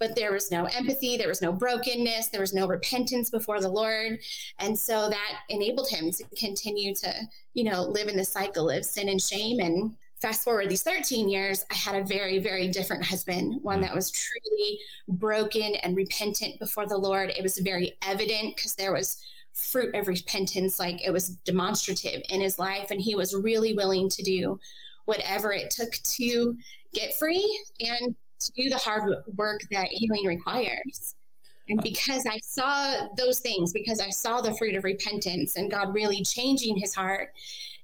But 0.00 0.16
there 0.16 0.32
was 0.32 0.50
no 0.50 0.64
empathy, 0.64 1.16
there 1.16 1.28
was 1.28 1.40
no 1.40 1.52
brokenness, 1.52 2.28
there 2.28 2.40
was 2.40 2.52
no 2.52 2.66
repentance 2.66 3.30
before 3.30 3.60
the 3.60 3.68
Lord. 3.68 4.18
And 4.58 4.76
so 4.76 5.08
that 5.08 5.40
enabled 5.48 5.88
him 5.88 6.10
to 6.10 6.24
continue 6.36 6.94
to, 6.96 7.14
you 7.54 7.64
know, 7.64 7.82
live 7.82 8.08
in 8.08 8.16
the 8.16 8.24
cycle 8.24 8.70
of 8.70 8.84
sin 8.84 9.08
and 9.08 9.22
shame 9.22 9.60
and 9.60 9.94
fast 10.24 10.42
forward 10.42 10.70
these 10.70 10.82
13 10.82 11.28
years, 11.28 11.66
I 11.70 11.74
had 11.74 11.96
a 11.96 12.02
very, 12.02 12.38
very 12.38 12.68
different 12.68 13.04
husband, 13.04 13.62
one 13.62 13.80
mm. 13.80 13.82
that 13.82 13.94
was 13.94 14.10
truly 14.10 14.80
broken 15.06 15.74
and 15.74 15.94
repentant 15.94 16.58
before 16.58 16.86
the 16.86 16.96
Lord. 16.96 17.28
It 17.28 17.42
was 17.42 17.58
very 17.58 17.98
evident 18.00 18.56
because 18.56 18.74
there 18.74 18.94
was 18.94 19.18
fruit 19.52 19.94
of 19.94 20.08
repentance, 20.08 20.78
like 20.78 21.04
it 21.04 21.10
was 21.10 21.28
demonstrative 21.44 22.22
in 22.30 22.40
his 22.40 22.58
life. 22.58 22.90
And 22.90 23.02
he 23.02 23.14
was 23.14 23.34
really 23.34 23.74
willing 23.74 24.08
to 24.08 24.22
do 24.22 24.58
whatever 25.04 25.52
it 25.52 25.70
took 25.70 25.92
to 25.92 26.56
get 26.94 27.14
free 27.16 27.60
and 27.80 28.16
to 28.40 28.52
do 28.56 28.70
the 28.70 28.78
hard 28.78 29.14
work 29.36 29.60
that 29.70 29.88
healing 29.88 30.24
requires. 30.24 31.16
And 31.68 31.80
uh. 31.80 31.82
because 31.82 32.24
I 32.24 32.38
saw 32.42 33.08
those 33.18 33.40
things, 33.40 33.74
because 33.74 34.00
I 34.00 34.08
saw 34.08 34.40
the 34.40 34.54
fruit 34.54 34.74
of 34.74 34.84
repentance 34.84 35.56
and 35.56 35.70
God 35.70 35.92
really 35.92 36.24
changing 36.24 36.78
his 36.78 36.94
heart, 36.94 37.34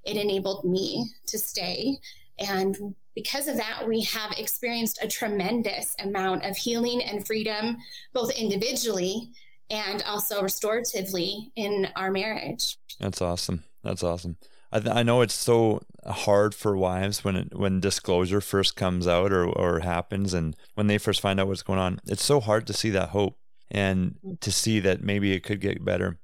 it 0.04 0.16
enabled 0.16 0.64
me 0.64 1.04
to 1.26 1.38
stay 1.38 1.98
and 2.40 2.94
because 3.14 3.48
of 3.48 3.56
that, 3.56 3.86
we 3.86 4.02
have 4.02 4.32
experienced 4.38 4.98
a 5.02 5.08
tremendous 5.08 5.94
amount 5.98 6.44
of 6.44 6.56
healing 6.56 7.02
and 7.02 7.26
freedom, 7.26 7.76
both 8.12 8.30
individually 8.30 9.30
and 9.68 10.02
also 10.04 10.42
restoratively 10.42 11.50
in 11.54 11.88
our 11.96 12.10
marriage. 12.10 12.78
That's 12.98 13.20
awesome. 13.20 13.64
That's 13.84 14.02
awesome. 14.02 14.36
I, 14.72 14.80
th- 14.80 14.94
I 14.94 15.02
know 15.02 15.20
it's 15.20 15.34
so 15.34 15.82
hard 16.06 16.54
for 16.54 16.76
wives 16.76 17.24
when 17.24 17.36
it, 17.36 17.58
when 17.58 17.80
disclosure 17.80 18.40
first 18.40 18.76
comes 18.76 19.06
out 19.06 19.32
or, 19.32 19.46
or 19.46 19.80
happens 19.80 20.32
and 20.32 20.56
when 20.74 20.86
they 20.86 20.98
first 20.98 21.20
find 21.20 21.40
out 21.40 21.48
what's 21.48 21.62
going 21.62 21.78
on. 21.78 22.00
It's 22.06 22.24
so 22.24 22.40
hard 22.40 22.66
to 22.68 22.72
see 22.72 22.90
that 22.90 23.10
hope 23.10 23.38
and 23.70 24.16
mm. 24.24 24.40
to 24.40 24.52
see 24.52 24.80
that 24.80 25.02
maybe 25.02 25.32
it 25.32 25.40
could 25.40 25.60
get 25.60 25.84
better. 25.84 26.18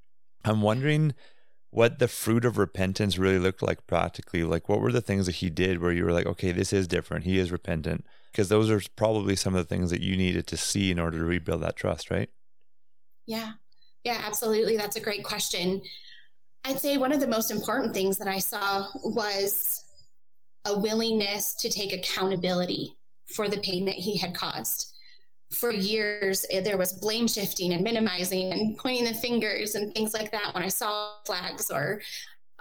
I'm 0.45 0.61
wondering 0.61 1.13
what 1.69 1.99
the 1.99 2.07
fruit 2.07 2.45
of 2.45 2.57
repentance 2.57 3.17
really 3.17 3.39
looked 3.39 3.61
like 3.61 3.85
practically. 3.87 4.43
Like, 4.43 4.69
what 4.69 4.79
were 4.79 4.91
the 4.91 5.01
things 5.01 5.25
that 5.25 5.35
he 5.35 5.49
did 5.49 5.81
where 5.81 5.91
you 5.91 6.05
were 6.05 6.13
like, 6.13 6.25
okay, 6.25 6.51
this 6.51 6.71
is 6.71 6.87
different. 6.87 7.25
He 7.25 7.37
is 7.37 7.51
repentant. 7.51 8.05
Because 8.31 8.49
those 8.49 8.69
are 8.69 8.81
probably 8.95 9.35
some 9.35 9.55
of 9.55 9.67
the 9.67 9.75
things 9.75 9.89
that 9.89 10.01
you 10.01 10.15
needed 10.15 10.47
to 10.47 10.57
see 10.57 10.91
in 10.91 10.99
order 10.99 11.17
to 11.17 11.23
rebuild 11.23 11.61
that 11.63 11.75
trust, 11.75 12.11
right? 12.11 12.29
Yeah. 13.25 13.53
Yeah, 14.03 14.21
absolutely. 14.23 14.77
That's 14.77 14.95
a 14.95 15.01
great 15.01 15.23
question. 15.23 15.81
I'd 16.63 16.79
say 16.79 16.97
one 16.97 17.11
of 17.11 17.19
the 17.19 17.27
most 17.27 17.51
important 17.51 17.93
things 17.93 18.17
that 18.17 18.27
I 18.27 18.39
saw 18.39 18.87
was 19.03 19.83
a 20.65 20.77
willingness 20.77 21.55
to 21.55 21.69
take 21.69 21.93
accountability 21.93 22.95
for 23.35 23.47
the 23.47 23.59
pain 23.59 23.85
that 23.85 23.95
he 23.95 24.17
had 24.17 24.35
caused. 24.35 24.93
For 25.51 25.71
years, 25.71 26.45
eh, 26.51 26.61
there 26.61 26.77
was 26.77 26.93
blame 26.93 27.27
shifting 27.27 27.73
and 27.73 27.83
minimizing 27.83 28.51
and 28.51 28.77
pointing 28.77 29.05
the 29.05 29.13
fingers 29.13 29.75
and 29.75 29.93
things 29.93 30.13
like 30.13 30.31
that 30.31 30.53
when 30.53 30.63
I 30.63 30.67
saw 30.67 31.13
flags 31.25 31.71
or 31.71 32.01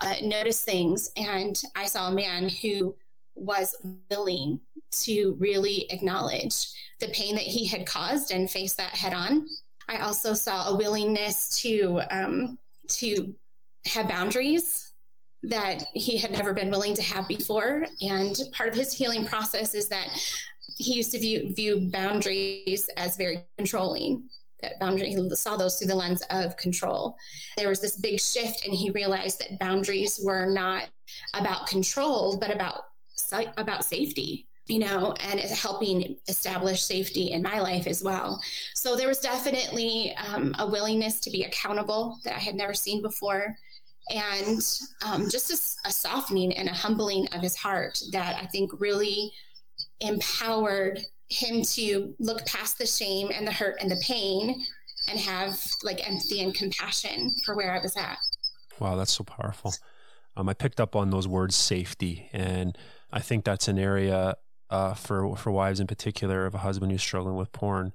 uh, 0.01 0.15
noticed 0.23 0.65
things. 0.65 1.11
And 1.17 1.61
I 1.75 1.87
saw 1.87 2.09
a 2.09 2.15
man 2.15 2.49
who 2.49 2.95
was 3.35 3.75
willing 4.11 4.61
to 4.91 5.37
really 5.39 5.91
acknowledge 5.91 6.69
the 7.01 7.09
pain 7.09 7.35
that 7.35 7.45
he 7.45 7.67
had 7.67 7.87
caused 7.87 8.31
and 8.31 8.51
face 8.51 8.75
that 8.75 8.95
head 8.95 9.13
on. 9.13 9.47
I 9.89 9.99
also 9.99 10.33
saw 10.33 10.69
a 10.69 10.77
willingness 10.77 11.61
to 11.63 12.03
um, 12.11 12.59
to 12.89 13.35
have 13.87 14.09
boundaries 14.09 14.93
that 15.43 15.85
he 15.95 16.17
had 16.17 16.33
never 16.33 16.53
been 16.53 16.71
willing 16.71 16.95
to 16.95 17.03
have 17.03 17.29
before. 17.29 17.87
And 18.01 18.37
part 18.53 18.69
of 18.69 18.75
his 18.75 18.93
healing 18.93 19.27
process 19.27 19.75
is 19.75 19.89
that 19.89 20.09
he 20.79 20.95
used 20.95 21.13
to 21.13 21.19
view 21.19 21.55
view 21.55 21.89
boundaries 21.93 22.89
as 22.97 23.17
very 23.17 23.45
controlling. 23.57 24.29
That 24.63 24.81
boundary, 24.81 25.11
he 25.11 25.31
saw 25.35 25.57
those 25.57 25.79
through 25.79 25.89
the 25.89 25.95
lens 25.95 26.23
of 26.31 26.57
control. 26.57 27.17
There 27.59 27.69
was 27.69 27.81
this 27.81 27.97
big 27.97 28.19
shift, 28.19 28.65
and 28.65 28.75
he 28.75 28.91
realized 28.91 29.41
that 29.41 29.59
boundaries 29.59 30.19
were 30.25 30.47
not 30.47 30.89
about 31.35 31.67
control, 31.67 32.39
but 32.39 32.55
about 32.55 32.85
about 33.57 33.85
safety 33.85 34.47
you 34.69 34.81
know, 34.81 35.15
and 35.21 35.39
helping 35.41 36.17
establish 36.29 36.83
safety 36.83 37.31
in 37.31 37.43
my 37.43 37.61
life 37.61 37.87
as 37.87 38.03
well. 38.03 38.41
So 38.75 38.97
there 38.97 39.09
was 39.09 39.21
definitely 39.21 40.15
um, 40.17 40.55
a 40.59 40.69
willingness 40.69 41.21
to 41.21 41.31
be 41.31 41.45
accountable 41.45 42.19
that 42.25 42.35
I 42.35 42.39
had 42.39 42.57
never 42.57 42.75
seen 42.75 43.01
before. 43.01 43.57
And 44.11 44.61
um, 45.05 45.29
just 45.31 45.51
a, 45.51 45.89
a, 45.89 45.93
softening 45.93 46.53
and 46.53 46.69
a 46.69 46.73
humbling 46.73 47.27
of 47.33 47.41
his 47.41 47.57
heart 47.57 48.01
that 48.13 48.41
I 48.41 48.47
think 48.47 48.71
really 48.81 49.33
empowered 50.01 51.01
him 51.29 51.63
to 51.63 52.15
look 52.19 52.45
past 52.47 52.79
the 52.79 52.87
shame 52.87 53.31
and 53.33 53.47
the 53.47 53.53
hurt 53.53 53.77
and 53.81 53.91
the 53.91 54.01
pain 54.07 54.65
and 55.09 55.19
have 55.19 55.59
like 55.83 56.07
empathy 56.09 56.43
and 56.43 56.55
compassion 56.55 57.33
for 57.45 57.57
where 57.57 57.73
I 57.73 57.81
was 57.81 57.97
at. 57.97 58.19
Wow, 58.79 58.97
that's 58.97 59.13
so 59.13 59.25
powerful. 59.25 59.73
Um, 60.37 60.49
I 60.49 60.55
picked 60.55 60.81
up 60.81 60.95
on 60.95 61.11
those 61.11 61.27
words 61.27 61.57
safety, 61.57 62.29
and 62.33 62.77
I 63.11 63.21
think 63.21 63.45
that's 63.45 63.69
an 63.69 63.79
area 63.79 64.37
uh, 64.69 64.95
for 64.95 65.35
for 65.37 65.51
wives 65.51 65.81
in 65.81 65.87
particular 65.87 66.47
of 66.47 66.55
a 66.55 66.59
husband 66.59 66.93
who's 66.93 67.03
struggling 67.03 67.37
with 67.37 67.53
porn. 67.53 67.93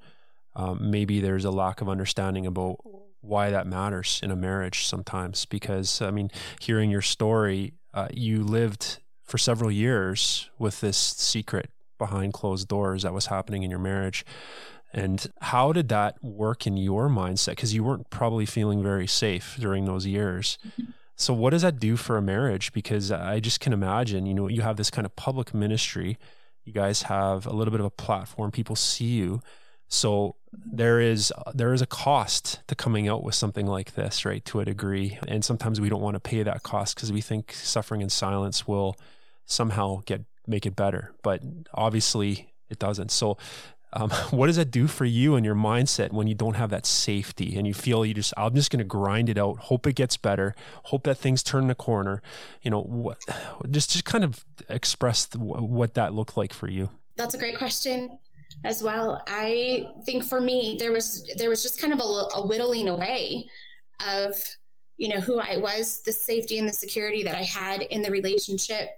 Um, 0.56 0.92
maybe 0.92 1.22
there's 1.22 1.46
a 1.46 1.52
lack 1.52 1.82
of 1.82 1.88
understanding 1.88 2.46
about 2.46 2.78
why 3.22 3.52
that 3.52 3.68
matters 3.68 4.20
in 4.24 4.32
a 4.32 4.36
marriage 4.36 4.86
sometimes. 4.88 5.46
Because 5.46 6.02
I 6.02 6.12
mean, 6.12 6.32
hearing 6.60 6.90
your 6.90 7.02
story, 7.02 7.74
uh, 7.94 8.08
you 8.12 8.44
lived 8.44 9.00
for 9.24 9.38
several 9.38 9.72
years 9.72 10.50
with 10.58 10.82
this 10.82 10.98
secret 10.98 11.70
behind 12.02 12.34
closed 12.34 12.68
doors 12.68 13.04
that 13.04 13.14
was 13.14 13.28
happening 13.28 13.64
in 13.64 13.70
your 13.70 13.80
marriage. 13.80 14.26
And 14.94 15.26
how 15.42 15.72
did 15.72 15.88
that 15.90 16.22
work 16.22 16.68
in 16.68 16.76
your 16.76 17.08
mindset? 17.08 17.52
Because 17.52 17.74
you 17.74 17.84
weren't 17.84 18.10
probably 18.10 18.46
feeling 18.46 18.84
very 18.84 19.08
safe 19.08 19.56
during 19.60 19.86
those 19.86 20.06
years. 20.06 20.58
Mm-hmm. 20.68 20.92
So, 21.16 21.34
what 21.34 21.52
does 21.52 21.62
that 21.62 21.80
do 21.80 21.96
for 21.96 22.18
a 22.18 22.22
marriage? 22.22 22.74
Because 22.74 23.12
I 23.12 23.40
just 23.40 23.60
can 23.60 23.74
imagine, 23.74 24.26
you 24.26 24.34
know, 24.34 24.50
you 24.50 24.64
have 24.64 24.76
this 24.76 24.90
kind 24.90 25.06
of 25.06 25.16
public 25.16 25.54
ministry 25.54 26.18
you 26.64 26.74
guys 26.74 27.04
have 27.04 27.46
a 27.46 27.54
little 27.54 27.72
bit 27.72 27.80
of 27.80 27.86
a 27.86 27.92
platform. 27.92 28.52
People 28.52 28.76
see 28.76 29.06
you. 29.06 29.42
So 29.88 30.36
there 30.54 31.00
is 31.00 31.34
there 31.54 31.74
is 31.74 31.82
a 31.82 31.86
cost 31.86 32.62
to 32.68 32.76
coming 32.76 33.08
out 33.08 33.24
with 33.24 33.36
something 33.36 33.66
like 33.66 33.96
this, 33.96 34.26
right? 34.26 34.44
To 34.46 34.60
a 34.60 34.66
degree, 34.66 35.18
and 35.28 35.44
sometimes 35.44 35.82
we 35.82 35.90
don't 35.90 36.02
want 36.02 36.16
to 36.16 36.20
pay 36.20 36.44
that 36.44 36.64
cost 36.64 36.96
because 36.96 37.12
we 37.12 37.22
think 37.22 37.54
suffering 37.54 38.02
in 38.02 38.10
silence 38.10 38.68
will 38.68 38.96
somehow 39.46 40.02
get 40.06 40.24
make 40.48 40.66
it 40.66 40.76
better, 40.76 41.14
but 41.24 41.42
obviously 41.74 42.54
it 42.70 42.80
doesn't. 42.80 43.12
So 43.12 43.38
um, 43.94 44.10
what 44.32 44.48
does 44.48 44.56
that 44.56 44.72
do 44.72 44.88
for 44.88 45.06
you 45.06 45.36
and 45.36 45.46
your 45.46 45.56
mindset 45.56 46.12
when 46.12 46.28
you 46.28 46.36
don't 46.36 46.56
have 46.56 46.70
that 46.70 46.86
safety 46.86 47.58
and 47.58 47.68
you 47.68 47.74
feel 47.74 48.06
you 48.06 48.14
just 48.14 48.34
i'm 48.38 48.56
just 48.56 48.72
going 48.72 48.80
to 48.80 48.86
grind 48.86 49.30
it 49.30 49.38
out 49.38 49.58
hope 49.58 49.86
it 49.86 49.94
gets 49.94 50.16
better 50.18 50.56
hope 50.86 51.04
that 51.04 51.18
things 51.18 51.44
turn 51.44 51.68
the 51.68 51.76
corner 51.76 52.22
you 52.62 52.72
know 52.72 52.82
what 52.82 53.20
just 53.70 53.92
just 53.92 54.06
kind 54.06 54.24
of 54.24 54.46
express 54.70 55.28
what 55.36 55.94
that 55.96 56.14
looked 56.14 56.38
like 56.38 56.54
for 56.54 56.70
you. 56.70 56.90
That's 57.18 57.34
a 57.34 57.38
great 57.38 57.58
question 57.58 58.18
as 58.64 58.82
well. 58.84 59.22
I 59.28 59.88
think 60.06 60.24
for 60.24 60.40
me 60.40 60.78
there 60.80 60.92
was 60.92 61.30
there 61.38 61.50
was 61.50 61.64
just 61.64 61.80
kind 61.80 61.94
of 61.94 62.00
a, 62.00 62.04
a 62.04 62.48
whittling 62.48 62.88
away 62.88 63.48
of 64.08 64.36
you 64.98 65.10
know 65.10 65.20
who 65.20 65.40
i 65.40 65.58
was 65.58 66.02
the 66.06 66.12
safety 66.12 66.58
and 66.58 66.68
the 66.68 66.74
security 66.74 67.24
that 67.24 67.36
i 67.36 67.44
had 67.44 67.82
in 67.84 68.02
the 68.02 68.12
relationship. 68.12 68.90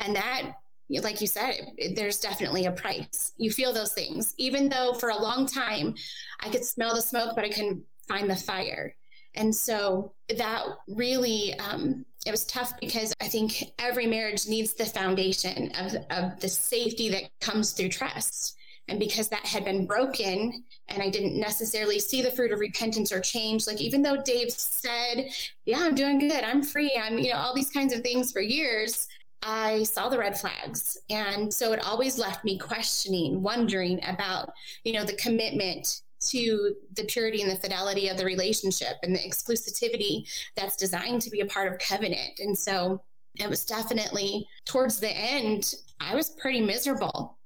And 0.00 0.14
that 0.16 0.52
like 0.90 1.20
you 1.20 1.26
said, 1.26 1.72
there's 1.94 2.20
definitely 2.20 2.66
a 2.66 2.72
price. 2.72 3.32
You 3.36 3.50
feel 3.50 3.72
those 3.72 3.92
things, 3.92 4.34
even 4.38 4.68
though 4.68 4.94
for 4.94 5.10
a 5.10 5.20
long 5.20 5.46
time 5.46 5.94
I 6.40 6.48
could 6.48 6.64
smell 6.64 6.94
the 6.94 7.02
smoke, 7.02 7.34
but 7.34 7.44
I 7.44 7.50
couldn't 7.50 7.82
find 8.08 8.30
the 8.30 8.36
fire. 8.36 8.94
And 9.34 9.54
so 9.54 10.12
that 10.36 10.64
really, 10.88 11.58
um, 11.58 12.04
it 12.26 12.30
was 12.30 12.44
tough 12.46 12.72
because 12.80 13.12
I 13.20 13.28
think 13.28 13.72
every 13.78 14.06
marriage 14.06 14.48
needs 14.48 14.72
the 14.72 14.86
foundation 14.86 15.70
of, 15.72 15.94
of 16.10 16.40
the 16.40 16.48
safety 16.48 17.08
that 17.10 17.30
comes 17.40 17.72
through 17.72 17.90
trust. 17.90 18.56
And 18.88 18.98
because 18.98 19.28
that 19.28 19.44
had 19.44 19.66
been 19.66 19.86
broken 19.86 20.64
and 20.88 21.02
I 21.02 21.10
didn't 21.10 21.38
necessarily 21.38 22.00
see 22.00 22.22
the 22.22 22.30
fruit 22.30 22.52
of 22.52 22.58
repentance 22.58 23.12
or 23.12 23.20
change, 23.20 23.66
like 23.66 23.82
even 23.82 24.00
though 24.00 24.16
Dave 24.22 24.50
said, 24.50 25.30
Yeah, 25.66 25.80
I'm 25.80 25.94
doing 25.94 26.18
good, 26.18 26.42
I'm 26.42 26.62
free, 26.62 26.98
I'm, 27.00 27.18
you 27.18 27.30
know, 27.30 27.38
all 27.38 27.54
these 27.54 27.70
kinds 27.70 27.92
of 27.92 28.00
things 28.00 28.32
for 28.32 28.40
years, 28.40 29.06
I 29.42 29.84
saw 29.84 30.08
the 30.08 30.18
red 30.18 30.38
flags. 30.38 30.98
And 31.10 31.52
so 31.52 31.72
it 31.72 31.84
always 31.84 32.18
left 32.18 32.44
me 32.44 32.58
questioning, 32.58 33.42
wondering 33.42 34.00
about, 34.04 34.50
you 34.84 34.92
know, 34.92 35.04
the 35.04 35.14
commitment 35.14 36.02
to 36.30 36.74
the 36.96 37.04
purity 37.04 37.42
and 37.42 37.50
the 37.50 37.56
fidelity 37.56 38.08
of 38.08 38.16
the 38.16 38.24
relationship 38.24 38.96
and 39.02 39.14
the 39.14 39.20
exclusivity 39.20 40.28
that's 40.56 40.76
designed 40.76 41.22
to 41.22 41.30
be 41.30 41.40
a 41.40 41.46
part 41.46 41.72
of 41.72 41.78
covenant. 41.78 42.40
And 42.40 42.58
so 42.58 43.00
it 43.36 43.48
was 43.48 43.64
definitely 43.64 44.46
towards 44.64 44.98
the 44.98 45.10
end, 45.10 45.74
I 46.00 46.14
was 46.14 46.30
pretty 46.30 46.60
miserable 46.60 47.37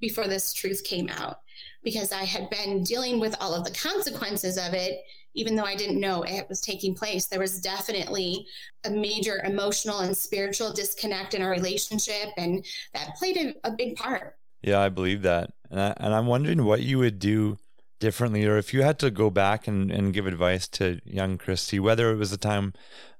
before 0.00 0.26
this 0.26 0.52
truth 0.52 0.82
came 0.84 1.08
out 1.08 1.40
because 1.82 2.12
I 2.12 2.24
had 2.24 2.50
been 2.50 2.82
dealing 2.82 3.20
with 3.20 3.36
all 3.40 3.54
of 3.54 3.64
the 3.64 3.70
consequences 3.70 4.58
of 4.58 4.74
it 4.74 5.04
even 5.36 5.54
though 5.54 5.64
I 5.64 5.76
didn't 5.76 6.00
know 6.00 6.22
it 6.22 6.48
was 6.48 6.60
taking 6.60 6.94
place, 6.94 7.26
there 7.26 7.38
was 7.38 7.60
definitely 7.60 8.46
a 8.84 8.90
major 8.90 9.42
emotional 9.44 10.00
and 10.00 10.16
spiritual 10.16 10.72
disconnect 10.72 11.34
in 11.34 11.42
our 11.42 11.50
relationship. 11.50 12.30
And 12.36 12.64
that 12.94 13.14
played 13.16 13.36
a, 13.36 13.54
a 13.64 13.70
big 13.70 13.96
part. 13.96 14.36
Yeah, 14.62 14.80
I 14.80 14.88
believe 14.88 15.22
that. 15.22 15.52
And, 15.70 15.78
I, 15.78 15.94
and 15.98 16.14
I'm 16.14 16.26
wondering 16.26 16.64
what 16.64 16.82
you 16.82 16.98
would 16.98 17.18
do 17.18 17.58
differently, 18.00 18.46
or 18.46 18.56
if 18.56 18.74
you 18.74 18.82
had 18.82 18.98
to 19.00 19.10
go 19.10 19.30
back 19.30 19.68
and, 19.68 19.90
and 19.90 20.12
give 20.12 20.26
advice 20.26 20.66
to 20.68 21.00
young 21.04 21.38
Kristy, 21.38 21.80
whether 21.80 22.10
it 22.10 22.16
was 22.16 22.32
a 22.32 22.38
time 22.38 22.72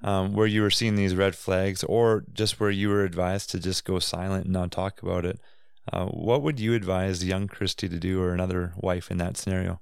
um, 0.03 0.33
where 0.33 0.47
you 0.47 0.63
were 0.63 0.71
seeing 0.71 0.97
these 0.97 1.15
red 1.15 1.37
flags 1.37 1.85
or 1.85 2.25
just 2.33 2.59
where 2.59 2.71
you 2.71 2.89
were 2.89 3.05
advised 3.05 3.51
to 3.51 3.61
just 3.61 3.85
go 3.85 3.99
silent 3.99 4.45
and 4.45 4.55
not 4.55 4.71
talk 4.71 5.03
about 5.03 5.27
it. 5.27 5.39
Uh, 5.93 6.07
what 6.07 6.43
would 6.43 6.59
you 6.59 6.75
advise 6.75 7.25
young 7.25 7.49
Kristy 7.49 7.89
to 7.89 7.99
do 7.99 8.21
or 8.21 8.33
another 8.33 8.73
wife 8.77 9.11
in 9.11 9.19
that 9.19 9.37
scenario? 9.37 9.81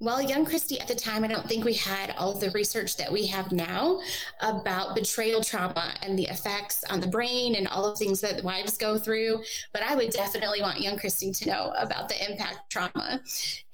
Well, 0.00 0.20
young 0.20 0.44
Kristy 0.44 0.80
at 0.80 0.88
the 0.88 0.94
time, 0.94 1.22
I 1.24 1.28
don't 1.28 1.48
think 1.48 1.64
we 1.64 1.74
had 1.74 2.14
all 2.18 2.34
the 2.34 2.50
research 2.50 2.96
that 2.96 3.10
we 3.10 3.26
have 3.28 3.52
now 3.52 4.00
about 4.40 4.94
betrayal 4.94 5.42
trauma 5.42 5.94
and 6.02 6.18
the 6.18 6.24
effects 6.24 6.82
on 6.90 7.00
the 7.00 7.06
brain 7.06 7.54
and 7.54 7.68
all 7.68 7.88
the 7.88 7.96
things 7.96 8.20
that 8.20 8.42
wives 8.42 8.76
go 8.76 8.98
through. 8.98 9.42
But 9.72 9.82
I 9.82 9.94
would 9.94 10.10
definitely 10.10 10.60
want 10.60 10.80
young 10.80 10.98
Kristy 10.98 11.36
to 11.38 11.48
know 11.48 11.72
about 11.78 12.08
the 12.08 12.30
impact 12.30 12.70
trauma. 12.70 13.20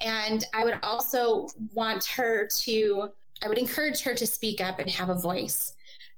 And 0.00 0.44
I 0.52 0.64
would 0.64 0.78
also 0.82 1.48
want 1.72 2.04
her 2.04 2.46
to, 2.58 3.08
I 3.42 3.48
would 3.48 3.58
encourage 3.58 4.02
her 4.02 4.14
to 4.14 4.26
speak 4.26 4.60
up 4.60 4.78
and 4.78 4.90
have 4.90 5.08
a 5.08 5.14
voice. 5.14 5.72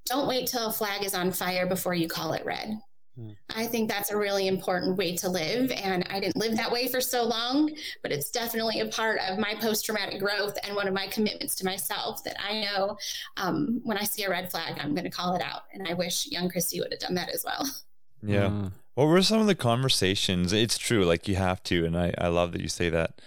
Don't 0.05 0.29
wait 0.29 0.49
till 0.49 0.67
a 0.67 0.73
flag 0.73 1.05
is 1.05 1.15
on 1.15 1.31
fire 1.31 1.67
before 1.67 1.95
you 1.95 2.09
call 2.09 2.33
it 2.33 2.45
red. 2.45 2.77
Hmm. 3.17 3.31
I 3.55 3.67
think 3.67 3.91
that's 3.91 4.11
a 4.11 4.17
really 4.17 4.47
important 4.47 4.97
way 4.97 5.17
to 5.17 5.29
live. 5.29 5.71
And 5.71 6.07
I 6.09 6.19
didn't 6.19 6.37
live 6.37 6.57
that 6.57 6.73
way 6.73 6.89
for 6.89 7.01
so 7.01 7.25
long, 7.25 7.71
but 8.03 8.11
it's 8.11 8.31
definitely 8.31 8.81
a 8.81 8.87
part 8.87 9.21
of 9.29 9.39
my 9.39 9.55
post 9.55 9.85
traumatic 9.85 10.19
growth 10.19 10.57
and 10.65 10.75
one 10.75 10.89
of 10.89 10.95
my 10.95 11.07
commitments 11.09 11.55
to 11.57 11.65
myself 11.65 12.25
that 12.25 12.37
I 12.43 12.61
know 12.61 12.97
um, 13.37 13.81
when 13.85 13.99
I 13.99 14.05
see 14.05 14.25
a 14.25 14.31
red 14.31 14.51
flag, 14.51 14.79
I'm 14.81 14.95
going 14.95 15.05
to 15.05 15.11
call 15.11 15.35
it 15.35 15.43
out. 15.43 15.63
And 15.73 15.87
I 15.87 15.95
wish 15.95 16.27
young 16.29 16.51
Kristy 16.51 16.81
would 16.81 16.93
have 16.93 17.01
done 17.01 17.15
that 17.15 17.29
as 17.29 17.45
well. 17.45 17.69
Yeah. 18.25 18.51
Mm. 18.51 18.73
What 18.95 19.07
were 19.07 19.21
some 19.23 19.41
of 19.41 19.49
the 19.49 19.57
conversations? 19.57 20.53
It's 20.53 20.79
true, 20.79 21.05
like 21.05 21.27
you 21.27 21.35
have 21.35 21.61
to. 21.65 21.85
And 21.85 21.99
I, 21.99 22.15
I 22.17 22.29
love 22.29 22.53
that 22.53 22.61
you 22.61 22.69
say 22.69 22.89
that. 22.89 23.21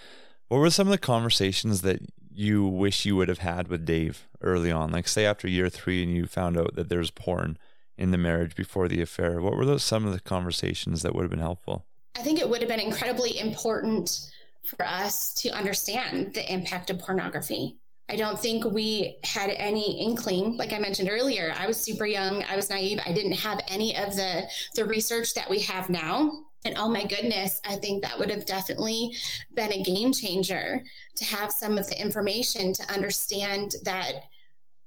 What 0.48 0.60
were 0.60 0.70
some 0.70 0.88
of 0.88 0.92
the 0.92 0.98
conversations 0.98 1.82
that 1.82 2.00
you 2.34 2.66
wish 2.66 3.06
you 3.06 3.18
would 3.18 3.28
have 3.28 3.40
had 3.40 3.68
with 3.68 3.86
Dave 3.86 4.26
early 4.40 4.72
on? 4.72 4.92
Like, 4.92 5.10
say, 5.10 5.26
after 5.26 5.50
year 5.50 5.70
three 5.70 6.02
and 6.02 6.14
you 6.14 6.28
found 6.28 6.58
out 6.58 6.76
that 6.76 6.88
there's 6.88 7.12
porn 7.12 7.58
in 7.98 8.12
the 8.12 8.18
marriage 8.18 8.56
before 8.56 8.88
the 8.88 9.02
affair. 9.02 9.42
What 9.42 9.56
were 9.56 9.66
those 9.66 9.84
some 9.84 10.06
of 10.06 10.14
the 10.14 10.20
conversations 10.20 11.02
that 11.02 11.16
would 11.16 11.24
have 11.24 11.32
been 11.32 11.40
helpful? 11.40 11.86
I 12.18 12.22
think 12.22 12.40
it 12.40 12.50
would 12.50 12.62
have 12.62 12.70
been 12.70 12.80
incredibly 12.80 13.40
important 13.40 14.32
for 14.66 14.86
us 14.86 15.34
to 15.36 15.50
understand 15.50 16.34
the 16.34 16.52
impact 16.52 16.90
of 16.90 17.00
pornography. 17.00 17.78
I 18.08 18.16
don't 18.16 18.40
think 18.40 18.66
we 18.66 19.18
had 19.24 19.50
any 19.50 20.00
inkling. 20.00 20.58
Like 20.58 20.74
I 20.74 20.80
mentioned 20.80 21.10
earlier, 21.12 21.54
I 21.58 21.66
was 21.66 21.78
super 21.78 22.06
young, 22.06 22.44
I 22.44 22.56
was 22.56 22.70
naive, 22.70 23.00
I 23.06 23.12
didn't 23.12 23.34
have 23.34 23.60
any 23.68 23.98
of 23.98 24.16
the 24.16 24.44
the 24.76 24.86
research 24.86 25.34
that 25.34 25.50
we 25.50 25.60
have 25.62 25.90
now. 25.90 26.32
And 26.66 26.76
oh 26.78 26.90
my 26.90 27.04
goodness, 27.04 27.62
I 27.68 27.76
think 27.76 28.04
that 28.04 28.18
would 28.18 28.32
have 28.32 28.46
definitely 28.46 29.16
been 29.54 29.72
a 29.72 29.84
game 29.84 30.12
changer 30.12 30.84
to 31.16 31.26
have 31.26 31.52
some 31.52 31.78
of 31.78 31.88
the 31.88 32.00
information 32.00 32.74
to 32.74 32.94
understand 32.94 33.76
that 33.84 34.14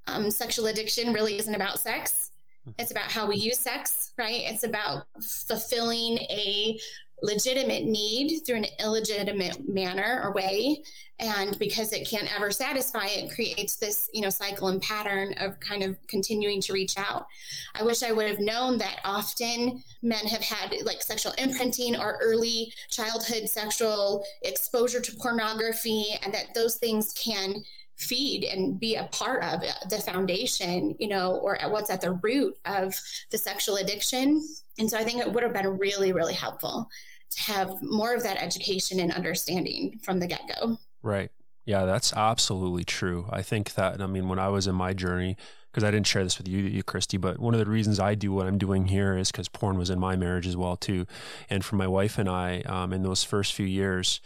um, 0.09 0.31
sexual 0.31 0.67
addiction 0.67 1.13
really 1.13 1.39
isn't 1.39 1.55
about 1.55 1.79
sex. 1.79 2.33
It's 2.79 2.91
about 2.91 3.11
how 3.11 3.27
we 3.27 3.37
mm-hmm. 3.37 3.49
use 3.49 3.59
sex, 3.59 4.13
right? 4.19 4.43
It's 4.45 4.65
about 4.65 5.05
fulfilling 5.21 6.19
a 6.19 6.79
legitimate 7.23 7.85
need 7.85 8.41
through 8.47 8.57
an 8.57 8.67
illegitimate 8.81 9.69
manner 9.69 10.21
or 10.23 10.33
way. 10.33 10.83
And 11.19 11.59
because 11.59 11.93
it 11.93 12.09
can't 12.09 12.33
ever 12.35 12.53
satisfy 12.53 13.07
it 13.07 13.35
creates 13.35 13.75
this 13.77 14.09
you 14.15 14.21
know 14.21 14.31
cycle 14.31 14.69
and 14.69 14.81
pattern 14.81 15.35
of 15.41 15.59
kind 15.59 15.83
of 15.83 15.97
continuing 16.07 16.61
to 16.61 16.73
reach 16.73 16.97
out. 16.97 17.27
I 17.75 17.83
wish 17.83 18.05
i 18.05 18.13
would 18.13 18.29
have 18.29 18.39
known 18.39 18.79
that 18.79 19.01
often 19.05 19.83
men 20.01 20.27
have 20.27 20.43
had 20.43 20.75
like 20.85 21.03
sexual 21.03 21.33
imprinting 21.39 21.97
or 21.97 22.19
early 22.23 22.73
childhood 22.89 23.49
sexual 23.49 24.25
exposure 24.43 25.01
to 25.01 25.17
pornography 25.17 26.07
and 26.23 26.33
that 26.33 26.55
those 26.55 26.77
things 26.77 27.13
can 27.15 27.65
feed 27.99 28.45
and 28.45 28.79
be 28.79 28.95
a 28.95 29.05
part 29.05 29.43
of 29.43 29.61
the 29.91 29.99
foundation, 29.99 30.95
you 30.99 31.09
know, 31.09 31.37
or 31.37 31.59
what's 31.69 31.91
at 31.91 32.01
the 32.01 32.13
root 32.13 32.57
of 32.65 32.95
the 33.31 33.39
sexual 33.39 33.77
addiction. 33.77 34.47
And 34.79 34.89
so 34.89 34.97
I 34.97 35.05
think 35.05 35.21
it 35.21 35.33
would 35.33 35.43
have 35.43 35.53
been 35.53 35.79
really, 35.79 36.13
really 36.13 36.35
helpful 36.35 36.89
to 37.31 37.43
have 37.43 37.83
more 37.83 38.15
of 38.15 38.23
that 38.23 38.41
education 38.41 39.01
and 39.01 39.13
understanding 39.13 39.99
from 40.03 40.21
the 40.21 40.27
get 40.27 40.43
go. 40.61 40.79
Right. 41.03 41.31
Yeah, 41.65 41.85
that's 41.85 42.13
absolutely 42.13 42.85
true. 42.85 43.29
I 43.31 43.43
think 43.43 43.75
that, 43.75 44.01
I 44.01 44.07
mean, 44.07 44.29
when 44.29 44.39
I 44.39 44.49
was 44.49 44.67
in 44.67 44.75
my 44.75 44.95
journey, 44.95 45.37
because 45.71 45.85
I 45.85 45.91
didn't 45.91 46.07
share 46.07 46.25
this 46.25 46.39
with 46.39 46.49
you, 46.49 46.61
you, 46.61 46.83
Kristy, 46.83 47.21
but 47.21 47.39
one 47.39 47.53
of 47.53 47.61
the 47.61 47.71
reasons 47.71 48.01
I 48.01 48.15
do 48.15 48.33
what 48.33 48.47
I'm 48.47 48.57
doing 48.57 48.87
here 48.87 49.19
is 49.19 49.31
because 49.31 49.49
porn 49.49 49.77
was 49.77 49.91
in 49.91 49.99
my 49.99 50.17
marriage 50.17 50.47
as 50.47 50.57
well, 50.57 50.77
too. 50.77 51.05
And 51.51 51.63
for 51.63 51.77
my 51.77 51.87
wife 51.87 52.17
and 52.17 52.29
I, 52.29 52.61
um, 52.63 52.93
in 52.93 53.03
those 53.03 53.23
first 53.23 53.53
few 53.53 53.67
years, 53.67 54.23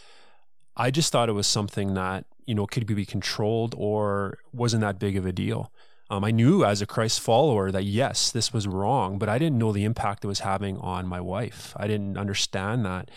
I 0.76 0.93
just 0.93 1.11
thought 1.11 1.29
it 1.29 1.33
was 1.33 1.49
something 1.49 1.95
that, 1.95 2.26
you 2.47 2.55
know, 2.55 2.67
could 2.67 2.87
be 2.87 3.07
controlled 3.07 3.75
or 3.79 4.39
wasn't 4.53 4.83
that 4.83 4.99
big 4.99 5.17
of 5.17 5.27
a 5.27 5.33
deal. 5.33 5.73
Um, 6.11 6.25
I 6.25 6.31
knew 6.31 6.63
as 6.63 6.83
a 6.83 6.87
Christ 6.87 7.21
follower 7.21 7.71
that 7.71 7.85
yes, 7.85 8.31
this 8.31 8.53
was 8.53 8.67
wrong, 8.67 9.19
but 9.19 9.31
I 9.31 9.39
didn't 9.39 9.57
know 9.57 9.73
the 9.73 9.85
impact 9.85 10.25
it 10.25 10.27
was 10.27 10.41
having 10.41 10.77
on 10.77 11.07
my 11.07 11.23
wife. 11.23 11.73
I 11.79 11.87
didn't 11.87 12.19
understand 12.19 12.85
that. 12.85 13.11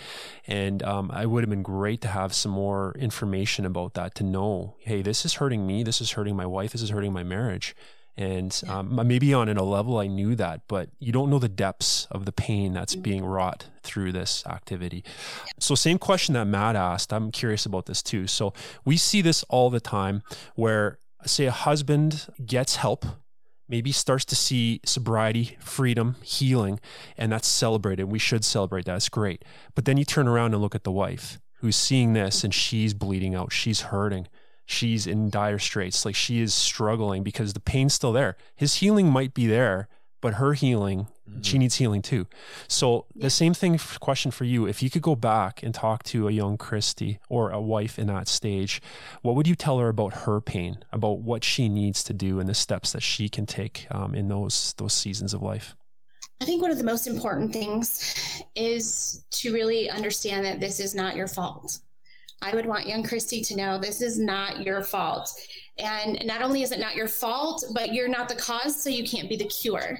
And 0.47 0.81
um, 0.81 1.11
I 1.13 1.25
would 1.25 1.43
have 1.43 1.49
been 1.49 1.61
great 1.61 1.99
to 2.01 2.07
have 2.07 2.33
some 2.33 2.53
more 2.53 2.95
information 2.97 3.65
about 3.65 3.95
that 3.95 4.15
to 4.15 4.23
know, 4.23 4.75
hey, 4.79 5.01
this 5.01 5.25
is 5.25 5.33
hurting 5.33 5.67
me. 5.67 5.83
This 5.83 5.99
is 5.99 6.11
hurting 6.11 6.37
my 6.37 6.45
wife. 6.45 6.71
This 6.71 6.81
is 6.81 6.91
hurting 6.91 7.11
my 7.11 7.23
marriage. 7.23 7.75
And 8.17 8.61
um, 8.69 8.99
maybe 9.05 9.33
on 9.33 9.49
a 9.49 9.63
level 9.63 9.97
I 9.97 10.07
knew 10.07 10.35
that, 10.35 10.61
but 10.67 10.89
you 10.99 11.11
don't 11.11 11.29
know 11.29 11.39
the 11.39 11.49
depths 11.49 12.07
of 12.09 12.25
the 12.25 12.31
pain 12.31 12.73
that's 12.73 12.93
mm-hmm. 12.93 13.01
being 13.01 13.25
wrought 13.25 13.67
through 13.83 14.13
this 14.13 14.45
activity. 14.45 15.03
So, 15.59 15.75
same 15.75 15.97
question 15.97 16.33
that 16.35 16.45
Matt 16.45 16.77
asked. 16.77 17.11
I'm 17.11 17.29
curious 17.31 17.65
about 17.65 17.87
this 17.87 18.01
too. 18.01 18.27
So, 18.27 18.53
we 18.85 18.95
see 18.95 19.21
this 19.21 19.43
all 19.49 19.69
the 19.69 19.81
time 19.81 20.23
where 20.55 20.97
say 21.25 21.45
a 21.45 21.51
husband 21.51 22.27
gets 22.45 22.77
help, 22.77 23.05
maybe 23.67 23.91
starts 23.91 24.25
to 24.25 24.35
see 24.35 24.79
sobriety, 24.85 25.57
freedom, 25.59 26.15
healing, 26.21 26.79
and 27.17 27.31
that's 27.31 27.47
celebrated. 27.47 28.05
We 28.05 28.19
should 28.19 28.45
celebrate 28.45 28.85
that. 28.85 28.97
It's 28.97 29.09
great. 29.09 29.43
But 29.73 29.85
then 29.85 29.97
you 29.97 30.05
turn 30.05 30.27
around 30.27 30.53
and 30.53 30.61
look 30.61 30.75
at 30.75 30.83
the 30.83 30.91
wife 30.91 31.39
who's 31.59 31.75
seeing 31.75 32.13
this 32.13 32.43
and 32.43 32.53
she's 32.53 32.93
bleeding 32.93 33.35
out, 33.35 33.51
she's 33.51 33.81
hurting. 33.81 34.27
She's 34.65 35.05
in 35.07 35.29
dire 35.29 35.59
straits. 35.59 36.05
Like 36.05 36.15
she 36.15 36.41
is 36.41 36.53
struggling 36.53 37.23
because 37.23 37.53
the 37.53 37.59
pain's 37.59 37.93
still 37.93 38.13
there. 38.13 38.35
His 38.55 38.75
healing 38.75 39.09
might 39.09 39.33
be 39.33 39.47
there, 39.47 39.87
but 40.21 40.35
her 40.35 40.53
healing, 40.53 41.07
mm-hmm. 41.29 41.41
she 41.41 41.59
needs 41.59 41.75
healing 41.75 42.01
too. 42.01 42.25
So 42.67 43.05
the 43.15 43.29
same 43.29 43.53
thing 43.53 43.79
question 43.99 44.31
for 44.31 44.43
you. 44.43 44.65
If 44.65 44.81
you 44.81 44.89
could 44.89 45.03
go 45.03 45.15
back 45.15 45.61
and 45.61 45.73
talk 45.73 46.03
to 46.05 46.27
a 46.27 46.31
young 46.31 46.57
Kristy 46.57 47.19
or 47.29 47.51
a 47.51 47.61
wife 47.61 47.99
in 47.99 48.07
that 48.07 48.27
stage, 48.27 48.81
what 49.21 49.35
would 49.35 49.47
you 49.47 49.55
tell 49.55 49.77
her 49.77 49.89
about 49.89 50.13
her 50.25 50.41
pain, 50.41 50.79
about 50.91 51.19
what 51.19 51.43
she 51.43 51.69
needs 51.69 52.03
to 52.05 52.13
do 52.13 52.39
and 52.39 52.49
the 52.49 52.55
steps 52.55 52.91
that 52.93 53.03
she 53.03 53.29
can 53.29 53.45
take 53.45 53.85
um, 53.91 54.15
in 54.15 54.27
those 54.27 54.73
those 54.77 54.93
seasons 54.93 55.33
of 55.33 55.43
life? 55.43 55.75
I 56.41 56.45
think 56.45 56.61
one 56.61 56.71
of 56.71 56.77
the 56.77 56.83
most 56.83 57.07
important 57.07 57.53
things 57.53 58.43
is 58.55 59.23
to 59.31 59.53
really 59.53 59.89
understand 59.89 60.45
that 60.45 60.59
this 60.59 60.79
is 60.79 60.93
not 60.93 61.15
your 61.15 61.27
fault. 61.27 61.79
I 62.45 62.53
would 62.53 62.67
want 62.67 62.87
young 62.87 63.03
Kristy 63.03 63.45
to 63.47 63.55
know 63.55 63.79
this 63.79 64.01
is 64.01 64.19
not 64.19 64.63
your 64.63 64.83
fault. 64.83 65.31
And 65.79 66.23
not 66.25 66.43
only 66.43 66.61
is 66.61 66.71
it 66.71 66.79
not 66.79 66.95
your 66.95 67.07
fault, 67.07 67.65
but 67.73 67.91
you're 67.91 68.07
not 68.07 68.29
the 68.29 68.35
cause, 68.35 68.81
so 68.81 68.89
you 68.89 69.03
can't 69.03 69.27
be 69.27 69.35
the 69.35 69.45
cure. 69.45 69.97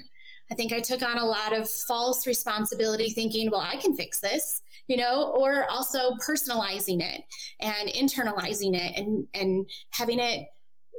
I 0.50 0.54
think 0.54 0.72
I 0.72 0.78
took 0.78 1.02
on 1.02 1.18
a 1.18 1.24
lot 1.24 1.52
of 1.52 1.68
false 1.68 2.24
responsibility 2.24 3.10
thinking, 3.10 3.50
well, 3.50 3.60
I 3.60 3.76
can 3.76 3.96
fix 3.96 4.20
this, 4.20 4.62
you 4.86 4.96
know, 4.96 5.32
or 5.36 5.68
also 5.68 6.12
personalizing 6.26 7.02
it 7.02 7.24
and 7.58 7.88
internalizing 7.88 8.76
it 8.76 8.96
and, 8.96 9.26
and 9.34 9.68
having 9.90 10.20
it 10.20 10.46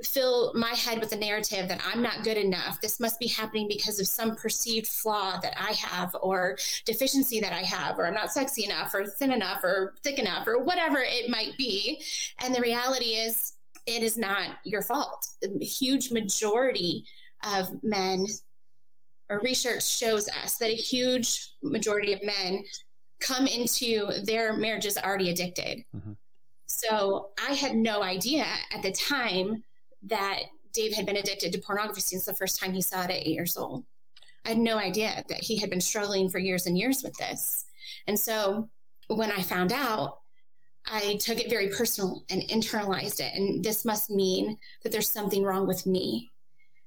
fill 0.04 0.54
my 0.54 0.72
head 0.72 1.00
with 1.00 1.12
a 1.12 1.18
narrative 1.18 1.68
that 1.68 1.82
I'm 1.86 2.02
not 2.02 2.24
good 2.24 2.38
enough. 2.38 2.80
This 2.82 3.00
must 3.00 3.20
be 3.20 3.28
happening 3.28 3.68
because 3.68 4.00
of 4.00 4.08
some 4.08 4.36
perceived 4.36 4.88
flaw 4.88 5.40
that 5.40 5.54
I 5.58 5.72
have 5.74 6.16
or 6.22 6.58
deficiency 6.86 7.40
that 7.40 7.54
I 7.54 7.64
have, 7.64 7.98
or 7.98 8.06
I'm 8.06 8.14
not 8.14 8.32
sexy 8.32 8.66
enough 8.66 8.94
or 8.94 9.06
thin 9.06 9.32
enough 9.32 9.64
or 9.64 9.96
thick 10.04 10.20
enough 10.20 10.48
or 10.48 10.64
whatever 10.64 11.00
it 11.00 11.30
might 11.30 11.58
be. 11.58 12.02
And 12.40 12.54
the 12.54 12.62
reality 12.62 13.16
is, 13.16 13.54
it 13.86 14.04
is 14.04 14.18
not 14.18 14.58
your 14.66 14.82
fault. 14.82 15.28
A 15.44 15.64
huge 15.64 16.12
majority 16.12 17.06
of 17.56 17.82
men 17.84 18.28
or 19.30 19.40
research 19.40 19.86
shows 19.86 20.28
us 20.44 20.58
that 20.58 20.70
a 20.70 20.76
huge 20.76 21.52
majority 21.64 22.14
of 22.14 22.24
men 22.24 22.64
come 23.20 23.48
into 23.48 24.10
their 24.26 24.54
marriages 24.54 24.98
already 24.98 25.30
addicted. 25.30 25.80
Mm-hmm. 25.96 26.14
So 26.68 27.30
I 27.44 27.54
had 27.54 27.76
no 27.76 28.04
idea 28.04 28.46
at 28.74 28.84
the 28.84 28.92
time 28.92 29.64
that 30.04 30.40
Dave 30.74 30.94
had 30.94 31.06
been 31.06 31.18
addicted 31.18 31.52
to 31.54 31.60
pornography 31.60 32.02
since 32.02 32.26
the 32.26 32.34
first 32.34 32.60
time 32.60 32.74
he 32.74 32.82
saw 32.82 33.02
it 33.02 33.10
at 33.10 33.18
eight 33.18 33.28
years 33.28 33.58
old. 33.58 33.84
I 34.46 34.50
had 34.50 34.58
no 34.58 34.78
idea 34.78 35.24
that 35.28 35.44
he 35.44 35.58
had 35.58 35.70
been 35.70 35.82
struggling 35.82 36.30
for 36.30 36.40
years 36.40 36.68
and 36.68 36.78
years 36.78 37.04
with 37.04 37.14
this. 37.18 37.66
And 38.08 38.18
so 38.18 38.70
when 39.08 39.32
I 39.32 39.42
found 39.42 39.74
out, 39.74 40.20
I 40.86 41.18
took 41.20 41.40
it 41.40 41.50
very 41.50 41.68
personal 41.68 42.24
and 42.30 42.42
internalized 42.44 43.20
it. 43.20 43.34
And 43.36 43.64
this 43.64 43.84
must 43.84 44.10
mean 44.10 44.58
that 44.84 44.92
there's 44.92 45.10
something 45.10 45.44
wrong 45.44 45.68
with 45.68 45.86
me. 45.86 46.32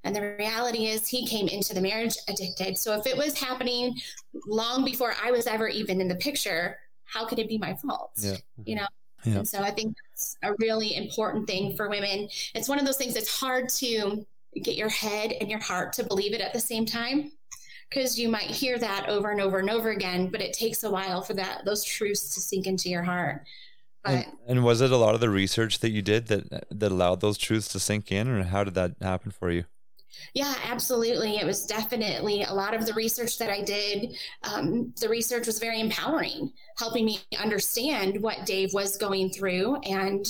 And 0.04 0.16
the 0.16 0.36
reality 0.38 0.86
is, 0.86 1.06
he 1.06 1.26
came 1.26 1.48
into 1.48 1.74
the 1.74 1.82
marriage 1.82 2.16
addicted. 2.26 2.78
So 2.78 2.98
if 2.98 3.06
it 3.06 3.16
was 3.16 3.38
happening 3.38 3.94
long 4.46 4.84
before 4.84 5.14
I 5.22 5.30
was 5.30 5.46
ever 5.46 5.68
even 5.68 6.00
in 6.00 6.08
the 6.08 6.14
picture, 6.14 6.78
how 7.04 7.26
could 7.26 7.38
it 7.38 7.48
be 7.48 7.58
my 7.58 7.74
fault? 7.74 8.12
Yeah. 8.16 8.36
You 8.64 8.76
know? 8.76 8.86
Yeah. 9.24 9.38
And 9.38 9.48
so 9.48 9.60
I 9.60 9.70
think 9.70 9.96
that's 10.10 10.36
a 10.42 10.54
really 10.58 10.96
important 10.96 11.46
thing 11.46 11.76
for 11.76 11.88
women. 11.88 12.28
It's 12.54 12.68
one 12.68 12.78
of 12.78 12.86
those 12.86 12.96
things 12.96 13.14
that's 13.14 13.38
hard 13.38 13.68
to 13.70 14.24
get 14.62 14.76
your 14.76 14.88
head 14.88 15.32
and 15.40 15.50
your 15.50 15.60
heart 15.60 15.92
to 15.94 16.04
believe 16.04 16.32
it 16.32 16.40
at 16.40 16.52
the 16.52 16.60
same 16.60 16.84
time 16.84 17.32
because 17.88 18.18
you 18.18 18.28
might 18.28 18.44
hear 18.44 18.78
that 18.78 19.08
over 19.08 19.30
and 19.30 19.40
over 19.40 19.58
and 19.58 19.68
over 19.68 19.90
again, 19.90 20.28
but 20.28 20.40
it 20.40 20.52
takes 20.52 20.84
a 20.84 20.90
while 20.90 21.22
for 21.22 21.34
that 21.34 21.64
those 21.64 21.84
truths 21.84 22.34
to 22.34 22.40
sink 22.40 22.66
into 22.66 22.88
your 22.88 23.02
heart. 23.02 23.42
But, 24.02 24.12
and, 24.12 24.26
and, 24.48 24.64
was 24.64 24.80
it 24.80 24.90
a 24.90 24.96
lot 24.96 25.14
of 25.14 25.20
the 25.20 25.28
research 25.28 25.80
that 25.80 25.90
you 25.90 26.00
did 26.00 26.28
that 26.28 26.66
that 26.70 26.92
allowed 26.92 27.20
those 27.20 27.36
truths 27.36 27.68
to 27.68 27.80
sink 27.80 28.10
in, 28.10 28.28
or 28.28 28.42
how 28.44 28.64
did 28.64 28.74
that 28.74 28.92
happen 29.02 29.30
for 29.30 29.50
you? 29.50 29.64
Yeah, 30.34 30.54
absolutely. 30.64 31.36
It 31.36 31.46
was 31.46 31.66
definitely 31.66 32.42
a 32.42 32.52
lot 32.52 32.74
of 32.74 32.86
the 32.86 32.94
research 32.94 33.38
that 33.38 33.50
I 33.50 33.62
did. 33.62 34.16
Um, 34.42 34.92
the 35.00 35.08
research 35.08 35.46
was 35.46 35.58
very 35.58 35.80
empowering, 35.80 36.52
helping 36.78 37.04
me 37.04 37.20
understand 37.40 38.20
what 38.22 38.46
Dave 38.46 38.72
was 38.72 38.96
going 38.96 39.30
through 39.30 39.76
and 39.84 40.26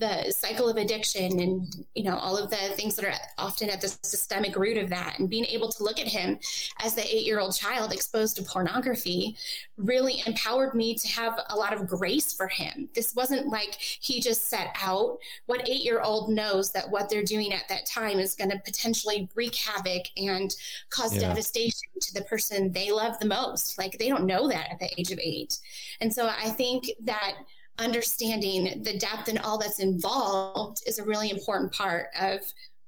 the 0.00 0.30
cycle 0.32 0.68
of 0.68 0.76
addiction 0.76 1.38
and 1.40 1.86
you 1.94 2.02
know 2.02 2.16
all 2.16 2.36
of 2.36 2.50
the 2.50 2.56
things 2.74 2.96
that 2.96 3.04
are 3.04 3.14
often 3.38 3.70
at 3.70 3.80
the 3.80 3.88
systemic 4.02 4.56
root 4.56 4.78
of 4.78 4.88
that. 4.90 5.18
And 5.18 5.28
being 5.28 5.44
able 5.44 5.70
to 5.70 5.84
look 5.84 6.00
at 6.00 6.08
him 6.08 6.38
as 6.82 6.94
the 6.94 7.02
eight 7.02 7.26
year 7.26 7.38
old 7.38 7.54
child 7.54 7.92
exposed 7.92 8.36
to 8.36 8.42
pornography 8.42 9.36
really 9.76 10.22
empowered 10.26 10.74
me 10.74 10.94
to 10.94 11.08
have 11.08 11.38
a 11.50 11.56
lot 11.56 11.72
of 11.72 11.86
grace 11.86 12.32
for 12.32 12.48
him. 12.48 12.88
This 12.94 13.14
wasn't 13.14 13.48
like 13.48 13.76
he 13.78 14.20
just 14.20 14.48
set 14.48 14.74
out. 14.82 15.18
What 15.46 15.68
eight 15.68 15.84
year 15.84 16.00
old 16.00 16.30
knows 16.30 16.72
that 16.72 16.90
what 16.90 17.08
they're 17.08 17.22
doing 17.22 17.52
at 17.52 17.68
that 17.68 17.86
time 17.86 18.18
is 18.18 18.34
going 18.34 18.50
to 18.50 18.58
potentially 18.58 19.28
wreak 19.34 19.54
havoc 19.54 20.06
and 20.16 20.54
cause 20.88 21.14
yeah. 21.14 21.28
devastation 21.28 21.88
to 22.00 22.14
the 22.14 22.22
person 22.22 22.72
they 22.72 22.90
love 22.90 23.18
the 23.20 23.26
most. 23.26 23.78
Like 23.78 23.98
they 23.98 24.08
don't 24.08 24.24
know 24.26 24.48
that 24.48 24.72
at 24.72 24.80
the 24.80 24.90
age 24.98 25.12
of 25.12 25.18
eight. 25.18 25.58
And 26.00 26.12
so 26.12 26.28
i 26.28 26.48
think 26.50 26.90
that 27.04 27.34
understanding 27.80 28.82
the 28.82 28.98
depth 28.98 29.28
and 29.28 29.38
all 29.40 29.58
that's 29.58 29.80
involved 29.80 30.82
is 30.86 30.98
a 30.98 31.04
really 31.04 31.30
important 31.30 31.72
part 31.72 32.08
of 32.20 32.40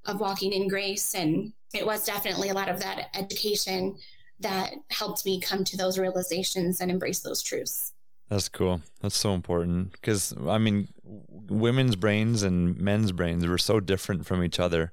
of 0.06 0.20
walking 0.20 0.52
in 0.52 0.68
grace 0.68 1.14
and 1.14 1.52
it 1.74 1.86
was 1.86 2.04
definitely 2.04 2.50
a 2.50 2.54
lot 2.54 2.68
of 2.68 2.80
that 2.80 3.08
education 3.16 3.96
that 4.40 4.72
helped 4.90 5.24
me 5.24 5.40
come 5.40 5.64
to 5.64 5.76
those 5.76 5.98
realizations 5.98 6.80
and 6.80 6.90
embrace 6.90 7.20
those 7.20 7.42
truths 7.42 7.92
that's 8.28 8.48
cool 8.48 8.80
that's 9.00 9.16
so 9.16 9.34
important 9.34 9.92
because 9.92 10.34
i 10.48 10.58
mean 10.58 10.88
women's 11.04 11.96
brains 11.96 12.42
and 12.42 12.78
men's 12.78 13.12
brains 13.12 13.46
were 13.46 13.58
so 13.58 13.80
different 13.80 14.26
from 14.26 14.42
each 14.44 14.60
other 14.60 14.92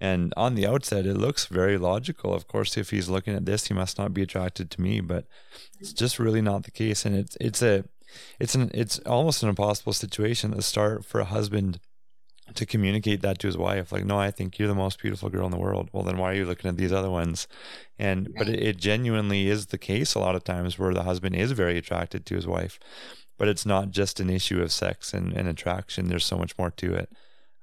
And 0.00 0.32
on 0.36 0.56
the 0.56 0.66
outset, 0.66 1.06
it 1.06 1.16
looks 1.16 1.46
very 1.46 1.78
logical. 1.78 2.34
Of 2.34 2.46
course, 2.48 2.78
if 2.78 2.90
he's 2.90 3.10
looking 3.10 3.34
at 3.36 3.46
this, 3.46 3.68
he 3.68 3.74
must 3.74 3.98
not 3.98 4.14
be 4.14 4.22
attracted 4.22 4.70
to 4.72 4.80
me. 4.80 5.00
But 5.02 5.26
it's 5.80 5.92
just 5.92 6.18
really 6.18 6.42
not 6.42 6.64
the 6.64 6.72
case. 6.72 7.06
And 7.06 7.16
it's 7.16 7.36
it's 7.40 7.62
a 7.62 7.84
it's 8.38 8.54
an 8.54 8.70
it's 8.74 8.98
almost 9.00 9.42
an 9.42 9.48
impossible 9.48 9.92
situation 9.92 10.52
to 10.52 10.62
start 10.62 11.04
for 11.04 11.20
a 11.20 11.24
husband 11.24 11.80
to 12.54 12.64
communicate 12.64 13.20
that 13.20 13.38
to 13.38 13.46
his 13.46 13.58
wife. 13.58 13.92
Like 13.92 14.04
no 14.04 14.18
i 14.18 14.30
think 14.30 14.58
you're 14.58 14.68
the 14.68 14.74
most 14.74 15.00
beautiful 15.00 15.28
girl 15.28 15.46
in 15.46 15.52
the 15.52 15.58
world. 15.58 15.90
Well 15.92 16.02
then 16.02 16.18
why 16.18 16.32
are 16.32 16.34
you 16.34 16.46
looking 16.46 16.68
at 16.68 16.76
these 16.76 16.92
other 16.92 17.10
ones? 17.10 17.46
And 17.98 18.26
right. 18.26 18.34
but 18.38 18.48
it, 18.48 18.62
it, 18.62 18.76
genuinely 18.76 19.48
is 19.48 19.66
the 19.66 19.78
case 19.78 20.14
a 20.14 20.20
lot 20.20 20.34
of 20.34 20.44
times 20.44 20.78
where 20.78 20.94
the 20.94 21.02
husband 21.02 21.36
is 21.36 21.52
very 21.52 21.76
attracted 21.76 22.24
to 22.26 22.34
his 22.34 22.46
wife 22.46 22.78
but 23.38 23.48
it's 23.48 23.64
not 23.64 23.90
just 23.90 24.20
an 24.20 24.28
issue 24.28 24.60
of 24.60 24.72
sex 24.72 25.14
and, 25.14 25.32
and 25.32 25.48
attraction. 25.48 26.08
There's 26.08 26.26
so 26.26 26.36
much 26.36 26.58
more 26.58 26.70
to 26.72 26.94
it. 26.94 27.08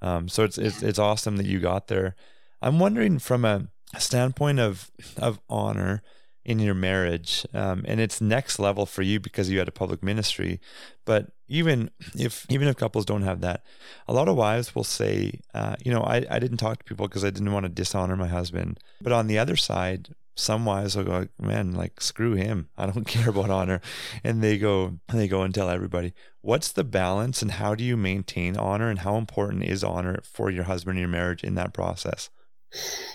Um, 0.01 0.29
so 0.29 0.43
it's, 0.43 0.57
it's 0.57 0.81
it's 0.81 0.99
awesome 0.99 1.37
that 1.37 1.45
you 1.45 1.59
got 1.59 1.87
there. 1.87 2.15
I'm 2.61 2.79
wondering 2.79 3.19
from 3.19 3.45
a 3.45 3.67
standpoint 3.99 4.59
of 4.59 4.89
of 5.17 5.39
honor 5.49 6.01
in 6.45 6.59
your 6.59 6.75
marriage 6.75 7.45
um, 7.53 7.83
and 7.87 7.99
it's 7.99 8.21
next 8.21 8.59
level 8.59 8.85
for 8.85 9.01
you 9.01 9.19
because 9.19 9.49
you 9.49 9.59
had 9.59 9.67
a 9.67 9.71
public 9.71 10.03
ministry. 10.03 10.59
But 11.03 11.31
even 11.47 11.89
if 12.17 12.45
even 12.49 12.67
if 12.67 12.77
couples 12.77 13.05
don't 13.05 13.21
have 13.21 13.41
that 13.41 13.63
a 14.07 14.13
lot 14.13 14.27
of 14.27 14.35
wives 14.35 14.73
will 14.73 14.83
say 14.83 15.39
uh, 15.53 15.75
you 15.83 15.91
know 15.91 16.01
I, 16.01 16.25
I 16.29 16.39
didn't 16.39 16.57
talk 16.57 16.79
to 16.79 16.85
people 16.85 17.07
because 17.07 17.23
i 17.23 17.29
didn't 17.29 17.51
want 17.51 17.65
to 17.65 17.69
dishonor 17.69 18.15
my 18.15 18.27
husband. 18.27 18.79
But 19.01 19.13
on 19.13 19.27
the 19.27 19.39
other 19.39 19.55
side 19.55 20.15
some 20.35 20.65
wives 20.65 20.95
will 20.95 21.05
go 21.05 21.27
man 21.39 21.73
like 21.73 22.01
screw 22.01 22.33
him. 22.33 22.69
I 22.77 22.85
don't 22.85 23.07
care 23.07 23.29
about 23.29 23.49
honor. 23.49 23.81
And 24.23 24.43
they 24.43 24.57
go 24.57 24.99
they 25.11 25.27
go 25.27 25.41
and 25.41 25.53
tell 25.53 25.69
everybody. 25.69 26.13
What's 26.41 26.71
the 26.71 26.83
balance 26.83 27.41
and 27.41 27.51
how 27.51 27.73
do 27.73 27.83
you 27.83 27.97
maintain 27.97 28.57
honor 28.57 28.89
and 28.89 28.99
how 28.99 29.15
important 29.15 29.63
is 29.63 29.83
honor 29.83 30.19
for 30.23 30.51
your 30.51 30.65
husband 30.65 30.97
in 30.97 31.01
your 31.01 31.09
marriage 31.09 31.43
in 31.43 31.55
that 31.55 31.73
process 31.73 32.29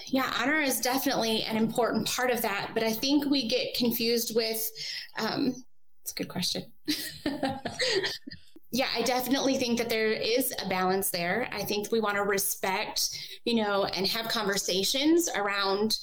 yeah, 0.06 0.32
honor 0.40 0.60
is 0.60 0.80
definitely 0.80 1.42
an 1.44 1.56
important 1.56 2.08
part 2.08 2.30
of 2.30 2.42
that, 2.42 2.70
but 2.74 2.82
I 2.82 2.92
think 2.92 3.26
we 3.26 3.48
get 3.48 3.74
confused 3.74 4.34
with. 4.34 4.68
Um, 5.18 5.64
it's 6.02 6.12
a 6.12 6.14
good 6.14 6.28
question. 6.28 6.64
yeah, 8.72 8.88
I 8.96 9.02
definitely 9.02 9.56
think 9.56 9.78
that 9.78 9.88
there 9.88 10.12
is 10.12 10.52
a 10.64 10.68
balance 10.68 11.10
there. 11.10 11.48
I 11.52 11.62
think 11.62 11.92
we 11.92 12.00
want 12.00 12.16
to 12.16 12.22
respect, 12.22 13.10
you 13.44 13.56
know, 13.56 13.84
and 13.84 14.06
have 14.06 14.28
conversations 14.28 15.28
around. 15.34 15.98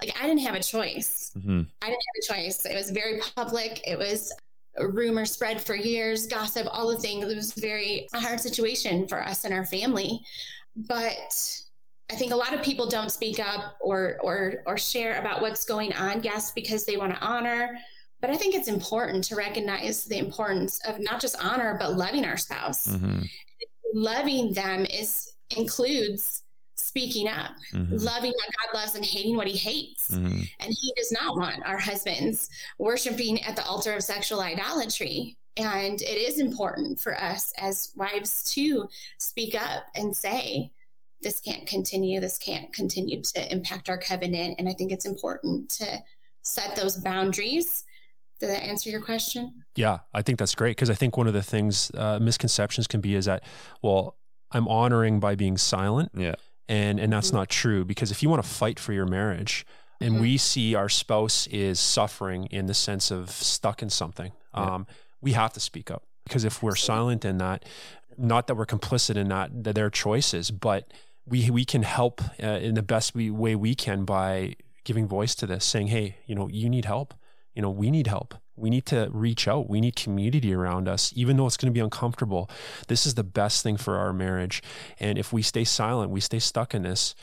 Like 0.00 0.14
I 0.20 0.26
didn't 0.26 0.42
have 0.42 0.54
a 0.54 0.62
choice. 0.62 1.32
Mm-hmm. 1.36 1.62
I 1.82 1.86
didn't 1.86 2.30
have 2.30 2.38
a 2.38 2.42
choice. 2.42 2.64
It 2.64 2.74
was 2.74 2.90
very 2.90 3.20
public. 3.34 3.82
It 3.86 3.98
was 3.98 4.32
rumor 4.78 5.24
spread 5.24 5.60
for 5.60 5.74
years, 5.74 6.26
gossip, 6.26 6.68
all 6.70 6.88
the 6.88 6.98
things. 6.98 7.24
It 7.24 7.34
was 7.34 7.52
very 7.54 8.06
a 8.12 8.20
hard 8.20 8.40
situation 8.40 9.08
for 9.08 9.20
us 9.20 9.44
and 9.44 9.52
our 9.52 9.64
family, 9.64 10.20
but 10.76 11.60
I 12.10 12.14
think 12.14 12.32
a 12.32 12.36
lot 12.36 12.54
of 12.54 12.62
people 12.62 12.88
don't 12.88 13.10
speak 13.10 13.38
up 13.38 13.76
or 13.80 14.16
or 14.22 14.62
or 14.66 14.78
share 14.78 15.20
about 15.20 15.42
what's 15.42 15.64
going 15.64 15.92
on, 15.92 16.22
yes, 16.22 16.52
because 16.52 16.84
they 16.84 16.96
want 16.96 17.14
to 17.14 17.20
honor. 17.20 17.78
But 18.20 18.30
I 18.30 18.36
think 18.36 18.54
it's 18.54 18.68
important 18.68 19.22
to 19.24 19.36
recognize 19.36 20.04
the 20.04 20.18
importance 20.18 20.80
of 20.86 20.98
not 20.98 21.20
just 21.20 21.36
honor, 21.42 21.76
but 21.78 21.96
loving 21.96 22.24
our 22.24 22.36
spouse. 22.36 22.88
Mm-hmm. 22.88 23.22
Loving 23.94 24.52
them 24.52 24.84
is 24.86 25.34
includes 25.56 26.42
speaking 26.74 27.28
up, 27.28 27.52
mm-hmm. 27.72 27.96
loving 27.96 28.32
what 28.32 28.54
God 28.56 28.78
loves 28.78 28.94
and 28.94 29.04
hating 29.04 29.36
what 29.36 29.46
he 29.46 29.56
hates. 29.56 30.10
Mm-hmm. 30.10 30.42
And 30.60 30.74
he 30.80 30.92
does 30.96 31.12
not 31.12 31.36
want 31.36 31.64
our 31.66 31.78
husbands 31.78 32.48
worshiping 32.78 33.42
at 33.42 33.56
the 33.56 33.64
altar 33.64 33.94
of 33.94 34.02
sexual 34.02 34.40
idolatry. 34.40 35.36
And 35.56 36.00
it 36.00 36.04
is 36.04 36.40
important 36.40 37.00
for 37.00 37.20
us 37.20 37.52
as 37.58 37.92
wives 37.96 38.44
to 38.54 38.88
speak 39.18 39.54
up 39.54 39.84
and 39.94 40.16
say, 40.16 40.72
this 41.22 41.40
can't 41.40 41.66
continue. 41.66 42.20
This 42.20 42.38
can't 42.38 42.72
continue 42.72 43.22
to 43.22 43.52
impact 43.52 43.88
our 43.88 43.98
covenant. 43.98 44.56
And 44.58 44.68
I 44.68 44.72
think 44.72 44.92
it's 44.92 45.06
important 45.06 45.68
to 45.70 46.02
set 46.42 46.76
those 46.76 46.96
boundaries. 46.96 47.84
Did 48.40 48.50
that 48.50 48.62
answer 48.62 48.88
your 48.88 49.00
question? 49.00 49.64
Yeah, 49.74 49.98
I 50.14 50.22
think 50.22 50.38
that's 50.38 50.54
great 50.54 50.76
because 50.76 50.90
I 50.90 50.94
think 50.94 51.16
one 51.16 51.26
of 51.26 51.32
the 51.32 51.42
things 51.42 51.90
uh, 51.94 52.18
misconceptions 52.20 52.86
can 52.86 53.00
be 53.00 53.14
is 53.14 53.24
that, 53.24 53.42
well, 53.82 54.16
I'm 54.52 54.68
honoring 54.68 55.18
by 55.20 55.34
being 55.34 55.58
silent. 55.58 56.12
Yeah. 56.14 56.36
And 56.68 57.00
and 57.00 57.12
that's 57.12 57.28
mm-hmm. 57.28 57.38
not 57.38 57.48
true 57.48 57.84
because 57.84 58.10
if 58.10 58.22
you 58.22 58.28
want 58.28 58.42
to 58.42 58.48
fight 58.48 58.78
for 58.78 58.92
your 58.92 59.06
marriage 59.06 59.66
and 60.00 60.14
mm-hmm. 60.14 60.22
we 60.22 60.36
see 60.36 60.74
our 60.74 60.88
spouse 60.88 61.46
is 61.48 61.80
suffering 61.80 62.46
in 62.46 62.66
the 62.66 62.74
sense 62.74 63.10
of 63.10 63.30
stuck 63.30 63.82
in 63.82 63.90
something, 63.90 64.32
yeah. 64.54 64.74
um, 64.74 64.86
we 65.20 65.32
have 65.32 65.52
to 65.54 65.60
speak 65.60 65.90
up 65.90 66.04
because 66.24 66.44
if 66.44 66.62
we're 66.62 66.76
silent 66.76 67.24
in 67.24 67.38
that, 67.38 67.64
not 68.18 68.46
that 68.46 68.54
we're 68.54 68.66
complicit 68.66 69.16
in 69.16 69.28
that, 69.28 69.64
that 69.64 69.74
their 69.74 69.90
choices, 69.90 70.50
but 70.50 70.92
we 71.28 71.50
we 71.50 71.64
can 71.64 71.82
help 71.82 72.20
uh, 72.42 72.46
in 72.46 72.74
the 72.74 72.82
best 72.82 73.14
we, 73.14 73.30
way 73.30 73.54
we 73.54 73.74
can 73.74 74.04
by 74.04 74.54
giving 74.84 75.06
voice 75.06 75.34
to 75.36 75.46
this, 75.46 75.64
saying, 75.64 75.88
"Hey, 75.88 76.16
you 76.26 76.34
know, 76.34 76.48
you 76.48 76.68
need 76.68 76.84
help. 76.84 77.14
You 77.54 77.62
know, 77.62 77.70
we 77.70 77.90
need 77.90 78.06
help. 78.06 78.34
We 78.56 78.70
need 78.70 78.86
to 78.86 79.08
reach 79.12 79.46
out. 79.46 79.68
We 79.68 79.80
need 79.80 79.96
community 79.96 80.52
around 80.52 80.88
us, 80.88 81.12
even 81.14 81.36
though 81.36 81.46
it's 81.46 81.56
going 81.56 81.72
to 81.72 81.76
be 81.76 81.82
uncomfortable. 81.82 82.50
This 82.88 83.06
is 83.06 83.14
the 83.14 83.24
best 83.24 83.62
thing 83.62 83.76
for 83.76 83.96
our 83.96 84.12
marriage. 84.12 84.62
And 84.98 85.18
if 85.18 85.32
we 85.32 85.42
stay 85.42 85.64
silent, 85.64 86.10
we 86.10 86.20
stay 86.20 86.38
stuck 86.38 86.74
in 86.74 86.82
this." 86.82 87.14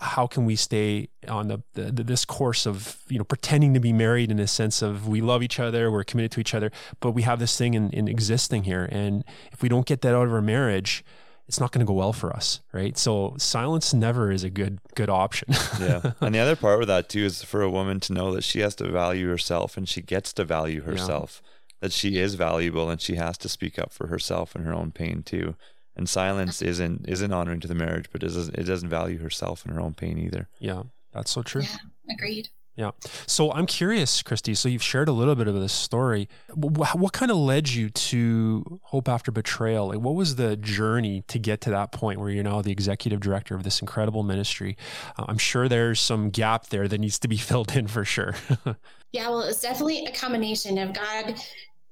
how 0.00 0.28
can 0.28 0.44
we 0.44 0.54
stay 0.54 1.08
on 1.26 1.48
the, 1.48 1.60
the, 1.74 2.04
this 2.04 2.24
course 2.24 2.66
of 2.66 2.98
you 3.08 3.18
know 3.18 3.24
pretending 3.24 3.74
to 3.74 3.80
be 3.80 3.92
married 3.92 4.30
in 4.30 4.38
a 4.38 4.46
sense 4.46 4.80
of 4.80 5.08
we 5.08 5.20
love 5.20 5.42
each 5.42 5.58
other 5.58 5.90
we're 5.90 6.04
committed 6.04 6.30
to 6.30 6.40
each 6.40 6.54
other 6.54 6.70
but 7.00 7.10
we 7.10 7.22
have 7.22 7.40
this 7.40 7.58
thing 7.58 7.74
in, 7.74 7.90
in 7.90 8.06
existing 8.06 8.62
here 8.62 8.88
and 8.92 9.24
if 9.52 9.60
we 9.60 9.68
don't 9.68 9.86
get 9.86 10.00
that 10.02 10.14
out 10.14 10.26
of 10.26 10.32
our 10.32 10.40
marriage 10.40 11.04
it's 11.48 11.58
not 11.58 11.72
going 11.72 11.80
to 11.80 11.86
go 11.86 11.94
well 11.94 12.12
for 12.12 12.30
us, 12.32 12.60
right? 12.72 12.96
So 12.98 13.34
silence 13.38 13.94
never 13.94 14.30
is 14.30 14.44
a 14.44 14.50
good 14.50 14.78
good 14.94 15.08
option. 15.08 15.48
yeah, 15.80 16.12
and 16.20 16.34
the 16.34 16.38
other 16.38 16.56
part 16.56 16.78
with 16.78 16.88
that 16.88 17.08
too 17.08 17.24
is 17.24 17.42
for 17.42 17.62
a 17.62 17.70
woman 17.70 18.00
to 18.00 18.12
know 18.12 18.32
that 18.34 18.44
she 18.44 18.60
has 18.60 18.74
to 18.76 18.88
value 18.88 19.28
herself 19.28 19.76
and 19.76 19.88
she 19.88 20.02
gets 20.02 20.32
to 20.34 20.44
value 20.44 20.82
herself. 20.82 21.42
Yeah. 21.42 21.48
That 21.80 21.92
she 21.92 22.18
is 22.18 22.34
valuable 22.34 22.90
and 22.90 23.00
she 23.00 23.14
has 23.14 23.38
to 23.38 23.48
speak 23.48 23.78
up 23.78 23.92
for 23.92 24.08
herself 24.08 24.54
and 24.54 24.66
her 24.66 24.74
own 24.74 24.90
pain 24.90 25.22
too. 25.22 25.54
And 25.96 26.08
silence 26.08 26.60
isn't 26.60 27.08
isn't 27.08 27.32
honoring 27.32 27.60
to 27.60 27.68
the 27.68 27.74
marriage, 27.74 28.06
but 28.12 28.22
it 28.22 28.26
doesn't 28.26 28.54
it 28.54 28.64
doesn't 28.64 28.88
value 28.88 29.18
herself 29.18 29.64
and 29.64 29.74
her 29.74 29.80
own 29.80 29.94
pain 29.94 30.18
either. 30.18 30.48
Yeah, 30.58 30.82
that's 31.14 31.30
so 31.30 31.42
true. 31.42 31.62
Yeah, 31.62 32.14
agreed. 32.14 32.50
Yeah. 32.78 32.92
So 33.26 33.50
I'm 33.50 33.66
curious, 33.66 34.22
Kristy. 34.22 34.56
So 34.56 34.68
you've 34.68 34.84
shared 34.84 35.08
a 35.08 35.12
little 35.12 35.34
bit 35.34 35.48
of 35.48 35.54
this 35.56 35.72
story. 35.72 36.28
What, 36.54 36.96
what 36.96 37.12
kind 37.12 37.32
of 37.32 37.36
led 37.36 37.68
you 37.68 37.90
to 37.90 38.80
Hope 38.84 39.08
After 39.08 39.32
Betrayal? 39.32 39.88
Like, 39.88 39.98
what 39.98 40.14
was 40.14 40.36
the 40.36 40.56
journey 40.56 41.24
to 41.26 41.40
get 41.40 41.60
to 41.62 41.70
that 41.70 41.90
point 41.90 42.20
where 42.20 42.30
you're 42.30 42.44
now 42.44 42.62
the 42.62 42.70
executive 42.70 43.18
director 43.18 43.56
of 43.56 43.64
this 43.64 43.80
incredible 43.80 44.22
ministry? 44.22 44.76
Uh, 45.18 45.24
I'm 45.26 45.38
sure 45.38 45.68
there's 45.68 45.98
some 45.98 46.30
gap 46.30 46.68
there 46.68 46.86
that 46.86 46.98
needs 46.98 47.18
to 47.18 47.26
be 47.26 47.36
filled 47.48 47.74
in 47.74 47.88
for 47.88 48.04
sure. 48.04 48.36
yeah, 49.12 49.28
well, 49.28 49.40
it's 49.40 49.60
definitely 49.60 50.04
a 50.04 50.12
combination 50.12 50.78
of 50.78 50.92
God 50.92 51.34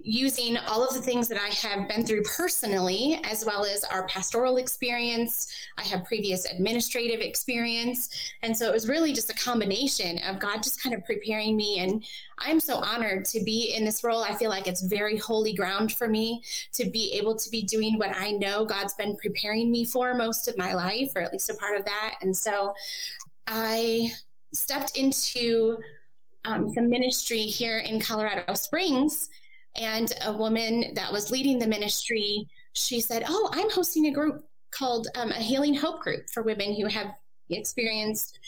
using 0.08 0.56
all 0.56 0.86
of 0.86 0.94
the 0.94 1.00
things 1.00 1.26
that 1.26 1.36
I 1.36 1.48
have 1.66 1.88
been 1.88 2.06
through 2.06 2.22
personally, 2.22 3.20
as 3.24 3.44
well 3.44 3.64
as 3.64 3.82
our 3.82 4.06
pastoral 4.06 4.58
experience. 4.58 5.52
I 5.76 5.82
have 5.82 6.04
previous 6.04 6.44
administrative 6.44 7.20
experience. 7.20 8.08
And 8.42 8.56
so 8.56 8.68
it 8.68 8.72
was 8.72 8.88
really 8.88 9.12
just 9.12 9.30
a 9.30 9.34
combination 9.34 10.18
of 10.18 10.38
God 10.38 10.62
just 10.62 10.80
kind 10.80 10.94
of 10.94 11.04
preparing 11.04 11.56
me. 11.56 11.80
And 11.80 12.04
I'm 12.38 12.60
so 12.60 12.76
honored 12.76 13.24
to 13.26 13.42
be 13.42 13.74
in 13.76 13.84
this 13.84 14.04
role. 14.04 14.22
I 14.22 14.36
feel 14.36 14.48
like 14.48 14.68
it's 14.68 14.82
very 14.82 15.16
holy 15.16 15.52
ground 15.52 15.90
for 15.92 16.06
me 16.06 16.40
to 16.74 16.88
be 16.88 17.14
able 17.14 17.34
to 17.34 17.50
be 17.50 17.62
doing 17.62 17.98
what 17.98 18.14
I 18.14 18.30
know 18.30 18.64
God's 18.64 18.94
been 18.94 19.16
preparing 19.16 19.72
me 19.72 19.84
for 19.84 20.14
most 20.14 20.46
of 20.46 20.56
my 20.56 20.72
life, 20.72 21.10
or 21.16 21.22
at 21.22 21.32
least 21.32 21.50
a 21.50 21.54
part 21.54 21.76
of 21.76 21.84
that. 21.84 22.14
And 22.22 22.36
so 22.36 22.74
I 23.48 24.12
stepped 24.52 24.96
into 24.96 25.78
um, 26.44 26.72
the 26.74 26.82
ministry 26.82 27.40
here 27.42 27.78
in 27.78 28.00
Colorado 28.00 28.54
Springs 28.54 29.30
and 29.78 30.12
a 30.24 30.32
woman 30.32 30.94
that 30.94 31.12
was 31.12 31.30
leading 31.30 31.58
the 31.58 31.66
ministry, 31.66 32.48
she 32.72 33.00
said, 33.00 33.24
Oh, 33.28 33.50
I'm 33.52 33.70
hosting 33.70 34.06
a 34.06 34.12
group 34.12 34.44
called 34.70 35.08
um, 35.14 35.30
a 35.30 35.34
Healing 35.40 35.74
Hope 35.74 36.00
Group 36.00 36.28
for 36.30 36.42
women 36.42 36.74
who 36.74 36.86
have 36.86 37.08
experienced 37.50 38.38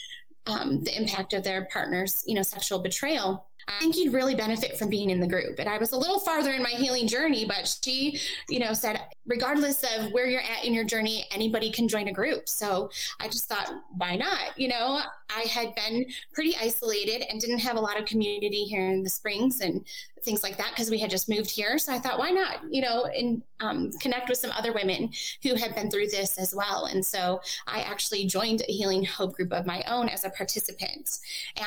um, 0.45 0.83
the 0.83 0.95
impact 0.97 1.33
of 1.33 1.43
their 1.43 1.65
partner's, 1.71 2.23
you 2.25 2.35
know, 2.35 2.41
sexual 2.41 2.79
betrayal. 2.79 3.45
I 3.67 3.79
think 3.79 3.97
you'd 3.97 4.13
really 4.13 4.33
benefit 4.33 4.77
from 4.77 4.89
being 4.89 5.11
in 5.11 5.19
the 5.19 5.27
group. 5.27 5.59
And 5.59 5.69
I 5.69 5.77
was 5.77 5.91
a 5.91 5.97
little 5.97 6.19
farther 6.19 6.53
in 6.53 6.63
my 6.63 6.69
healing 6.69 7.07
journey, 7.07 7.45
but 7.45 7.71
she, 7.83 8.19
you 8.49 8.59
know, 8.59 8.73
said, 8.73 8.99
regardless 9.27 9.83
of 9.83 10.11
where 10.11 10.25
you're 10.25 10.41
at 10.41 10.65
in 10.65 10.73
your 10.73 10.85
journey, 10.85 11.25
anybody 11.31 11.71
can 11.71 11.87
join 11.87 12.07
a 12.07 12.13
group. 12.13 12.49
So 12.49 12.89
I 13.19 13.27
just 13.27 13.45
thought, 13.45 13.69
why 13.95 14.15
not? 14.15 14.57
You 14.57 14.69
know, 14.69 15.01
I 15.35 15.41
had 15.41 15.75
been 15.75 16.05
pretty 16.33 16.55
isolated 16.59 17.23
and 17.29 17.39
didn't 17.39 17.59
have 17.59 17.77
a 17.77 17.79
lot 17.79 17.99
of 17.99 18.05
community 18.05 18.63
here 18.63 18.89
in 18.89 19.03
the 19.03 19.09
Springs 19.09 19.61
and 19.61 19.85
things 20.23 20.43
like 20.43 20.57
that 20.57 20.71
because 20.71 20.89
we 20.89 20.99
had 20.99 21.09
just 21.09 21.29
moved 21.29 21.49
here. 21.49 21.77
So 21.77 21.93
I 21.93 21.99
thought, 21.99 22.19
why 22.19 22.31
not, 22.31 22.59
you 22.69 22.81
know, 22.81 23.05
and 23.05 23.41
um, 23.59 23.91
connect 23.99 24.29
with 24.29 24.37
some 24.37 24.51
other 24.51 24.73
women 24.73 25.11
who 25.43 25.55
had 25.55 25.75
been 25.75 25.89
through 25.89 26.07
this 26.07 26.37
as 26.37 26.53
well. 26.55 26.85
And 26.85 27.05
so 27.05 27.41
I 27.67 27.81
actually 27.81 28.25
joined 28.25 28.61
a 28.61 28.71
Healing 28.71 29.05
Hope 29.05 29.33
group 29.33 29.53
of 29.53 29.65
my 29.65 29.83
own 29.87 30.09
as 30.09 30.25
a 30.25 30.29
participant. 30.29 31.19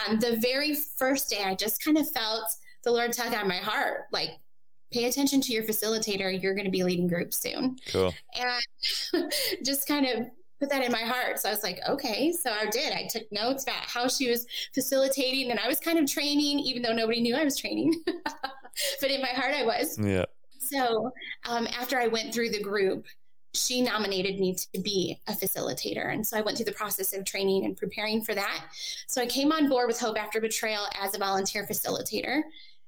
And 0.09 0.21
the 0.21 0.37
very 0.37 0.75
first 0.75 1.31
day, 1.31 1.43
I 1.45 1.55
just 1.55 1.85
kind 1.85 1.99
of 1.99 2.11
felt 2.11 2.45
the 2.85 2.91
Lord 2.91 3.13
tug 3.13 3.33
on 3.35 3.49
my 3.49 3.59
heart, 3.59 4.07
like, 4.11 4.31
pay 4.93 5.07
attention 5.07 5.41
to 5.41 5.53
your 5.53 5.63
facilitator. 5.63 6.43
You're 6.43 6.55
going 6.55 6.67
to 6.67 6.71
be 6.71 6.83
leading 6.83 7.09
groups 7.09 7.39
soon. 7.39 7.79
Cool. 7.89 8.13
And 8.35 9.33
just 9.65 9.89
kind 9.89 10.07
of 10.07 10.27
put 10.63 10.71
that 10.71 10.85
in 10.85 10.93
my 10.93 11.01
heart. 11.01 11.41
So 11.41 11.49
I 11.49 11.53
was 11.53 11.65
like, 11.65 11.81
okay. 11.89 12.31
So 12.31 12.53
I 12.53 12.67
did. 12.67 12.93
I 12.93 13.09
took 13.11 13.25
notes 13.33 13.65
about 13.65 13.83
how 13.83 14.07
she 14.07 14.31
was 14.31 14.47
facilitating 14.73 15.51
and 15.51 15.59
I 15.59 15.67
was 15.67 15.81
kind 15.81 15.99
of 15.99 16.09
training, 16.09 16.61
even 16.61 16.83
though 16.83 16.93
nobody 16.93 17.21
knew 17.21 17.35
I 17.35 17.43
was 17.43 17.59
training. 17.59 18.01
but 18.07 19.11
in 19.11 19.21
my 19.21 19.29
heart, 19.29 19.55
I 19.55 19.65
was. 19.65 19.99
Yeah. 19.99 20.27
So 20.61 21.11
um, 21.49 21.67
after 21.67 21.99
I 21.99 22.07
went 22.07 22.33
through 22.33 22.51
the 22.51 22.63
group, 22.63 23.07
she 23.55 23.83
nominated 23.83 24.39
me 24.39 24.55
to 24.55 24.81
be 24.81 25.21
a 25.27 25.33
facilitator. 25.33 26.13
And 26.13 26.25
so 26.25 26.39
I 26.39 26.43
went 26.43 26.57
through 26.57 26.67
the 26.67 26.73
process 26.73 27.13
of 27.13 27.25
training 27.25 27.65
and 27.65 27.77
preparing 27.77 28.23
for 28.23 28.33
that. 28.37 28.67
So 29.09 29.21
I 29.21 29.27
came 29.27 29.51
on 29.51 29.69
board 29.69 29.89
with 29.89 29.99
Hope 29.99 30.17
After 30.17 30.41
Betrayal 30.41 30.87
as 31.01 31.17
a 31.17 31.19
volunteer 31.19 31.67
facilitator. 31.67 32.43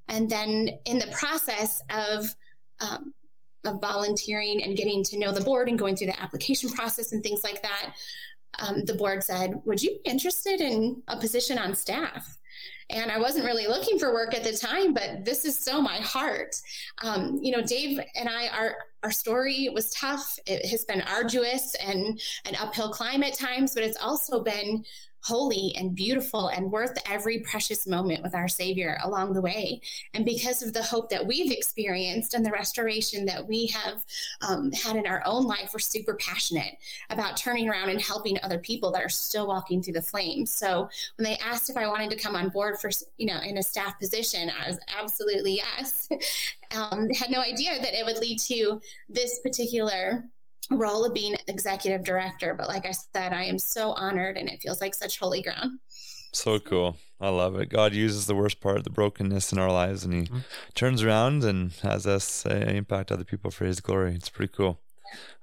And 0.09 0.31
then 0.31 0.71
in 0.85 1.01
the 1.01 1.09
process 1.09 1.83
of, 1.91 2.37
um, 2.79 3.15
of 3.65 3.81
volunteering 3.81 4.63
and 4.63 4.77
getting 4.77 5.03
to 5.05 5.19
know 5.19 5.33
the 5.33 5.41
board 5.41 5.69
and 5.69 5.79
going 5.79 5.97
through 5.97 6.09
the 6.09 6.21
application 6.21 6.71
process 6.71 7.13
and 7.13 7.23
things 7.23 7.45
like 7.45 7.63
that, 7.63 7.95
um, 8.59 8.85
the 8.85 8.95
board 8.95 9.23
said, 9.23 9.61
Would 9.65 9.83
you 9.83 9.91
be 9.91 10.11
interested 10.11 10.61
in 10.61 11.03
a 11.09 11.19
position 11.19 11.59
on 11.59 11.75
staff? 11.75 12.39
And 12.91 13.11
I 13.11 13.19
wasn't 13.19 13.47
really 13.47 13.67
looking 13.67 13.99
for 13.99 14.13
work 14.13 14.35
at 14.35 14.45
the 14.45 14.53
time, 14.53 14.93
but 14.93 15.25
this 15.25 15.47
is 15.47 15.59
so 15.59 15.81
my 15.81 15.97
heart. 15.97 16.55
Um, 17.03 17.39
you 17.43 17.51
know, 17.51 17.63
Dave 17.63 17.99
and 18.15 18.29
I, 18.29 18.49
our 18.49 18.77
our 19.03 19.11
story 19.11 19.69
was 19.73 19.91
tough. 19.91 20.39
It 20.47 20.67
has 20.67 20.85
been 20.85 21.03
arduous 21.03 21.75
and 21.77 22.21
an 22.45 22.57
uphill 22.59 22.91
climb 22.91 23.23
at 23.23 23.35
times, 23.35 23.75
but 23.75 23.85
it's 23.85 23.99
also 23.99 24.43
been 24.43 24.85
holy 25.25 25.75
and 25.77 25.95
beautiful 25.95 26.49
and 26.49 26.71
worth 26.71 26.99
every 27.09 27.39
precious 27.39 27.87
moment 27.87 28.23
with 28.23 28.35
our 28.35 28.47
Savior 28.47 28.99
along 29.03 29.33
the 29.33 29.41
way. 29.41 29.81
And 30.13 30.23
because 30.23 30.63
of 30.63 30.75
the 30.75 30.83
hope 30.83 31.09
that 31.09 31.27
we've 31.27 31.51
experienced 31.51 32.35
and 32.35 32.45
the 32.45 32.51
restoration 32.51 33.25
that 33.25 33.47
we 33.47 33.69
have 33.69 34.05
um, 34.43 34.71
had 34.73 34.97
in 34.97 35.07
our 35.07 35.23
own 35.25 35.47
life, 35.47 35.71
we're 35.73 35.79
super 35.79 36.15
passionate 36.17 36.77
about 37.09 37.39
turning 37.39 37.71
around 37.71 37.89
and 37.89 38.03
helping 38.03 38.39
other 38.43 38.59
people 38.59 38.93
that 38.93 39.03
are 39.03 39.09
still 39.09 39.47
walking 39.47 39.83
through 39.83 39.95
the 39.95 40.03
flames. 40.03 40.53
So 40.53 40.91
when 41.17 41.25
they 41.25 41.39
asked 41.39 41.71
if 41.71 41.79
I 41.79 41.89
wanted 41.89 42.11
to 42.11 42.17
come 42.17 42.37
on 42.37 42.51
board 42.51 42.79
for, 42.79 42.91
you 43.17 43.27
know, 43.27 43.41
in 43.41 43.57
a 43.57 43.63
staff 43.63 43.99
position, 43.99 44.51
I 44.51 44.69
was 44.69 44.79
absolutely 44.95 45.55
yes. 45.55 46.07
um, 46.77 47.09
had 47.11 47.31
no 47.31 47.41
idea 47.41 47.81
that 47.81 47.99
it 47.99 48.05
would 48.05 48.19
lead 48.19 48.39
to 48.41 48.79
this 49.09 49.39
particular 49.39 50.25
role 50.71 51.05
of 51.05 51.15
being 51.15 51.37
executive 51.47 52.05
director. 52.05 52.55
But 52.55 52.69
like 52.69 52.87
I 52.87 52.93
said, 52.93 53.33
I 53.33 53.45
am 53.45 53.59
so 53.59 53.93
honored 53.93 54.37
and 54.37 54.49
it 54.49 54.61
feels 54.61 54.81
like 54.81 54.95
such 54.95 55.19
holy 55.19 55.43
ground. 55.43 55.79
So 56.33 56.59
cool. 56.59 56.97
I 57.21 57.29
love 57.29 57.57
it. 57.57 57.69
God 57.69 57.95
uses 57.95 58.27
the 58.27 58.35
worst 58.35 58.61
part, 58.61 58.85
the 58.85 58.91
brokenness 58.91 59.53
in 59.53 59.59
our 59.59 59.71
lives, 59.71 60.05
and 60.05 60.13
He 60.13 60.21
mm-hmm. 60.23 60.39
turns 60.75 61.03
around 61.03 61.45
and 61.45 61.73
has 61.83 62.07
us 62.07 62.45
uh, 62.45 62.51
impact 62.51 63.13
other 63.13 63.25
people 63.25 63.51
for 63.51 63.65
His 63.65 63.81
glory. 63.81 64.15
It's 64.15 64.29
pretty 64.29 64.53
cool. 64.55 64.81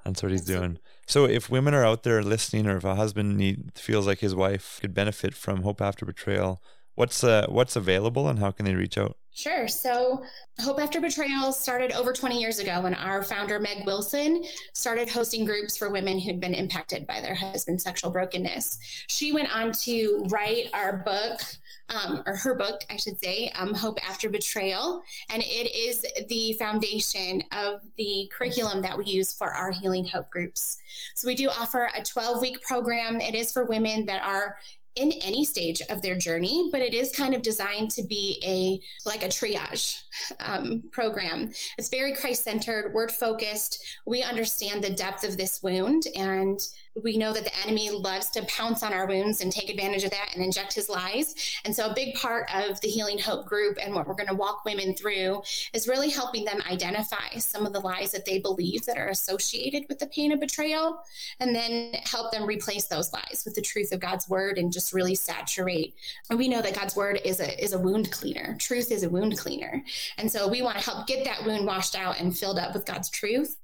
That's 0.03 0.21
what 0.21 0.31
He's 0.33 0.45
doing. 0.45 0.79
So, 1.07 1.25
if 1.25 1.49
women 1.49 1.73
are 1.73 1.85
out 1.85 2.03
there 2.03 2.21
listening, 2.21 2.67
or 2.67 2.75
if 2.75 2.83
a 2.83 2.95
husband 2.95 3.37
need, 3.37 3.71
feels 3.75 4.05
like 4.05 4.19
his 4.19 4.35
wife 4.35 4.79
could 4.81 4.93
benefit 4.93 5.33
from 5.33 5.63
Hope 5.63 5.81
After 5.81 6.05
Betrayal, 6.05 6.61
What's 6.95 7.23
uh, 7.23 7.45
what's 7.49 7.75
available 7.75 8.27
and 8.27 8.39
how 8.39 8.51
can 8.51 8.65
they 8.65 8.75
reach 8.75 8.97
out? 8.97 9.17
Sure. 9.33 9.67
So, 9.67 10.23
Hope 10.59 10.79
After 10.81 10.99
Betrayal 10.99 11.53
started 11.53 11.93
over 11.93 12.11
20 12.11 12.39
years 12.39 12.59
ago 12.59 12.81
when 12.81 12.93
our 12.93 13.23
founder, 13.23 13.59
Meg 13.59 13.85
Wilson, 13.85 14.43
started 14.73 15.07
hosting 15.07 15.45
groups 15.45 15.77
for 15.77 15.89
women 15.89 16.19
who'd 16.19 16.41
been 16.41 16.53
impacted 16.53 17.07
by 17.07 17.21
their 17.21 17.33
husband's 17.33 17.81
sexual 17.81 18.11
brokenness. 18.11 18.77
She 19.07 19.31
went 19.31 19.53
on 19.55 19.71
to 19.83 20.25
write 20.27 20.67
our 20.73 20.97
book, 20.97 21.39
um, 21.87 22.23
or 22.25 22.35
her 22.35 22.55
book, 22.55 22.81
I 22.89 22.97
should 22.97 23.23
say, 23.23 23.49
um, 23.55 23.73
Hope 23.73 23.99
After 24.07 24.29
Betrayal. 24.29 25.01
And 25.29 25.41
it 25.41 25.73
is 25.73 26.05
the 26.27 26.53
foundation 26.53 27.41
of 27.53 27.79
the 27.97 28.29
curriculum 28.37 28.81
that 28.81 28.97
we 28.97 29.05
use 29.05 29.31
for 29.31 29.51
our 29.51 29.71
Healing 29.71 30.05
Hope 30.05 30.29
groups. 30.29 30.77
So, 31.15 31.25
we 31.25 31.35
do 31.35 31.49
offer 31.49 31.89
a 31.97 32.03
12 32.03 32.41
week 32.41 32.61
program. 32.61 33.21
It 33.21 33.33
is 33.33 33.53
for 33.53 33.63
women 33.63 34.05
that 34.07 34.21
are 34.23 34.57
in 34.95 35.11
any 35.23 35.45
stage 35.45 35.81
of 35.89 36.01
their 36.01 36.17
journey, 36.17 36.69
but 36.71 36.81
it 36.81 36.93
is 36.93 37.11
kind 37.11 37.33
of 37.33 37.41
designed 37.41 37.91
to 37.91 38.03
be 38.03 38.41
a 38.43 39.07
like 39.07 39.23
a 39.23 39.27
triage 39.27 40.01
um, 40.39 40.83
program. 40.91 41.51
It's 41.77 41.89
very 41.89 42.13
Christ 42.13 42.43
centered, 42.43 42.93
word 42.93 43.11
focused. 43.11 43.83
We 44.05 44.21
understand 44.23 44.83
the 44.83 44.89
depth 44.89 45.23
of 45.23 45.37
this 45.37 45.63
wound 45.63 46.03
and 46.15 46.59
we 47.01 47.17
know 47.17 47.31
that 47.33 47.45
the 47.45 47.59
enemy 47.59 47.89
loves 47.89 48.29
to 48.31 48.43
pounce 48.45 48.83
on 48.83 48.93
our 48.93 49.07
wounds 49.07 49.41
and 49.41 49.51
take 49.51 49.69
advantage 49.69 50.03
of 50.03 50.11
that 50.11 50.31
and 50.33 50.43
inject 50.43 50.73
his 50.73 50.89
lies. 50.89 51.35
And 51.63 51.75
so, 51.75 51.89
a 51.89 51.93
big 51.93 52.15
part 52.15 52.49
of 52.53 52.79
the 52.81 52.89
Healing 52.89 53.17
Hope 53.17 53.45
group 53.45 53.77
and 53.81 53.93
what 53.93 54.07
we're 54.07 54.15
going 54.15 54.27
to 54.27 54.35
walk 54.35 54.65
women 54.65 54.93
through 54.93 55.41
is 55.73 55.87
really 55.87 56.09
helping 56.09 56.43
them 56.43 56.61
identify 56.69 57.37
some 57.37 57.65
of 57.65 57.73
the 57.73 57.79
lies 57.79 58.11
that 58.11 58.25
they 58.25 58.39
believe 58.39 58.85
that 58.85 58.97
are 58.97 59.07
associated 59.07 59.85
with 59.87 59.99
the 59.99 60.07
pain 60.07 60.31
of 60.31 60.39
betrayal, 60.39 60.99
and 61.39 61.55
then 61.55 61.93
help 62.03 62.31
them 62.31 62.45
replace 62.45 62.85
those 62.85 63.13
lies 63.13 63.43
with 63.45 63.55
the 63.55 63.61
truth 63.61 63.91
of 63.91 63.99
God's 63.99 64.27
word 64.27 64.57
and 64.57 64.73
just 64.73 64.93
really 64.93 65.15
saturate. 65.15 65.95
And 66.29 66.37
we 66.37 66.49
know 66.49 66.61
that 66.61 66.75
God's 66.75 66.95
word 66.95 67.21
is 67.23 67.39
a 67.39 67.63
is 67.63 67.73
a 67.73 67.79
wound 67.79 68.11
cleaner. 68.11 68.55
Truth 68.59 68.91
is 68.91 69.03
a 69.03 69.09
wound 69.09 69.37
cleaner, 69.37 69.83
and 70.17 70.29
so 70.29 70.47
we 70.47 70.61
want 70.61 70.77
to 70.77 70.83
help 70.83 71.07
get 71.07 71.23
that 71.25 71.45
wound 71.45 71.65
washed 71.65 71.95
out 71.95 72.19
and 72.19 72.37
filled 72.37 72.59
up 72.59 72.73
with 72.73 72.85
God's 72.85 73.09
truth. 73.09 73.57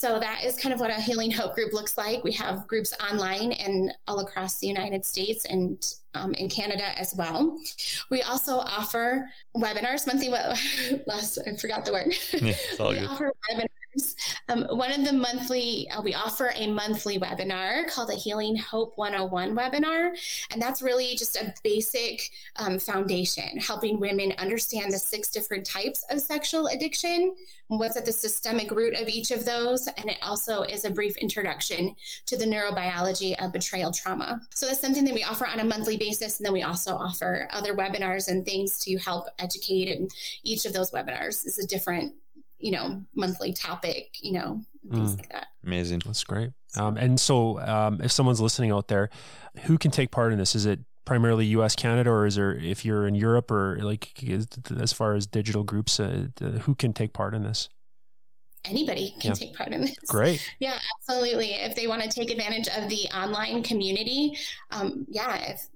So 0.00 0.18
that 0.18 0.42
is 0.42 0.56
kind 0.56 0.72
of 0.72 0.80
what 0.80 0.88
a 0.88 0.94
Healing 0.94 1.30
Hope 1.30 1.54
group 1.54 1.74
looks 1.74 1.98
like. 1.98 2.24
We 2.24 2.32
have 2.32 2.66
groups 2.66 2.94
online 3.12 3.52
and 3.52 3.92
all 4.08 4.20
across 4.20 4.58
the 4.58 4.66
United 4.66 5.04
States 5.04 5.44
and 5.44 5.76
um, 6.14 6.32
in 6.32 6.48
Canada 6.48 6.98
as 6.98 7.14
well. 7.14 7.58
We 8.08 8.22
also 8.22 8.60
offer 8.60 9.28
webinars, 9.54 10.06
monthly. 10.06 10.30
last 11.06 11.38
I 11.46 11.54
forgot 11.54 11.84
the 11.84 11.92
word. 11.92 12.14
Yeah, 12.32 12.54
we 12.78 12.94
good. 12.94 13.08
offer 13.08 13.30
webinars 13.52 13.66
um, 14.48 14.64
one 14.70 14.92
of 14.92 15.04
the 15.04 15.12
monthly, 15.12 15.88
uh, 15.90 16.02
we 16.02 16.14
offer 16.14 16.52
a 16.54 16.66
monthly 16.68 17.18
webinar 17.18 17.88
called 17.90 18.08
the 18.08 18.14
Healing 18.14 18.56
Hope 18.56 18.96
101 18.96 19.56
webinar. 19.56 20.10
And 20.50 20.60
that's 20.60 20.82
really 20.82 21.16
just 21.16 21.36
a 21.36 21.52
basic 21.62 22.30
um, 22.56 22.78
foundation, 22.78 23.58
helping 23.58 23.98
women 23.98 24.32
understand 24.38 24.92
the 24.92 24.98
six 24.98 25.28
different 25.28 25.66
types 25.66 26.04
of 26.10 26.20
sexual 26.20 26.68
addiction, 26.68 27.34
what's 27.68 27.96
at 27.96 28.04
the 28.04 28.12
systemic 28.12 28.70
root 28.70 28.94
of 28.94 29.08
each 29.08 29.30
of 29.30 29.44
those. 29.44 29.86
And 29.86 30.08
it 30.08 30.18
also 30.22 30.62
is 30.62 30.84
a 30.84 30.90
brief 30.90 31.16
introduction 31.16 31.94
to 32.26 32.36
the 32.36 32.44
neurobiology 32.44 33.42
of 33.44 33.52
betrayal 33.52 33.92
trauma. 33.92 34.40
So 34.54 34.66
that's 34.66 34.80
something 34.80 35.04
that 35.04 35.14
we 35.14 35.24
offer 35.24 35.46
on 35.46 35.60
a 35.60 35.64
monthly 35.64 35.96
basis. 35.96 36.38
And 36.38 36.46
then 36.46 36.52
we 36.52 36.62
also 36.62 36.94
offer 36.94 37.48
other 37.50 37.74
webinars 37.74 38.28
and 38.28 38.44
things 38.44 38.78
to 38.80 38.96
help 38.98 39.26
educate. 39.38 39.96
And 39.96 40.10
each 40.42 40.64
of 40.64 40.72
those 40.72 40.90
webinars 40.90 41.46
is 41.46 41.58
a 41.58 41.66
different 41.66 42.14
you 42.60 42.72
know, 42.72 43.02
monthly 43.14 43.52
topic, 43.52 44.16
you 44.20 44.32
know, 44.32 44.60
things 44.90 45.14
mm, 45.14 45.18
like 45.18 45.28
that. 45.30 45.46
Amazing. 45.64 46.02
That's 46.04 46.24
great. 46.24 46.50
Um, 46.76 46.96
and 46.96 47.18
so, 47.18 47.58
um, 47.60 48.00
if 48.02 48.12
someone's 48.12 48.40
listening 48.40 48.70
out 48.70 48.88
there, 48.88 49.10
who 49.62 49.78
can 49.78 49.90
take 49.90 50.10
part 50.10 50.32
in 50.32 50.38
this? 50.38 50.54
Is 50.54 50.66
it 50.66 50.80
primarily 51.04 51.46
U.S., 51.46 51.74
Canada, 51.74 52.10
or 52.10 52.26
is 52.26 52.36
there 52.36 52.54
if 52.54 52.84
you're 52.84 53.06
in 53.06 53.14
Europe 53.14 53.50
or 53.50 53.78
like 53.80 54.12
as 54.78 54.92
far 54.92 55.14
as 55.14 55.26
digital 55.26 55.64
groups, 55.64 55.98
uh, 55.98 56.28
who 56.62 56.74
can 56.74 56.92
take 56.92 57.12
part 57.12 57.34
in 57.34 57.42
this? 57.42 57.68
Anybody 58.66 59.14
can 59.20 59.30
yeah. 59.30 59.34
take 59.34 59.54
part 59.54 59.72
in 59.72 59.80
this. 59.80 59.96
Great. 60.06 60.46
Yeah, 60.60 60.78
absolutely. 60.98 61.54
If 61.54 61.74
they 61.74 61.86
want 61.86 62.02
to 62.02 62.08
take 62.08 62.30
advantage 62.30 62.68
of 62.76 62.90
the 62.90 63.06
online 63.16 63.62
community, 63.62 64.36
um, 64.70 65.06
yeah, 65.08 65.34
if 65.50 65.66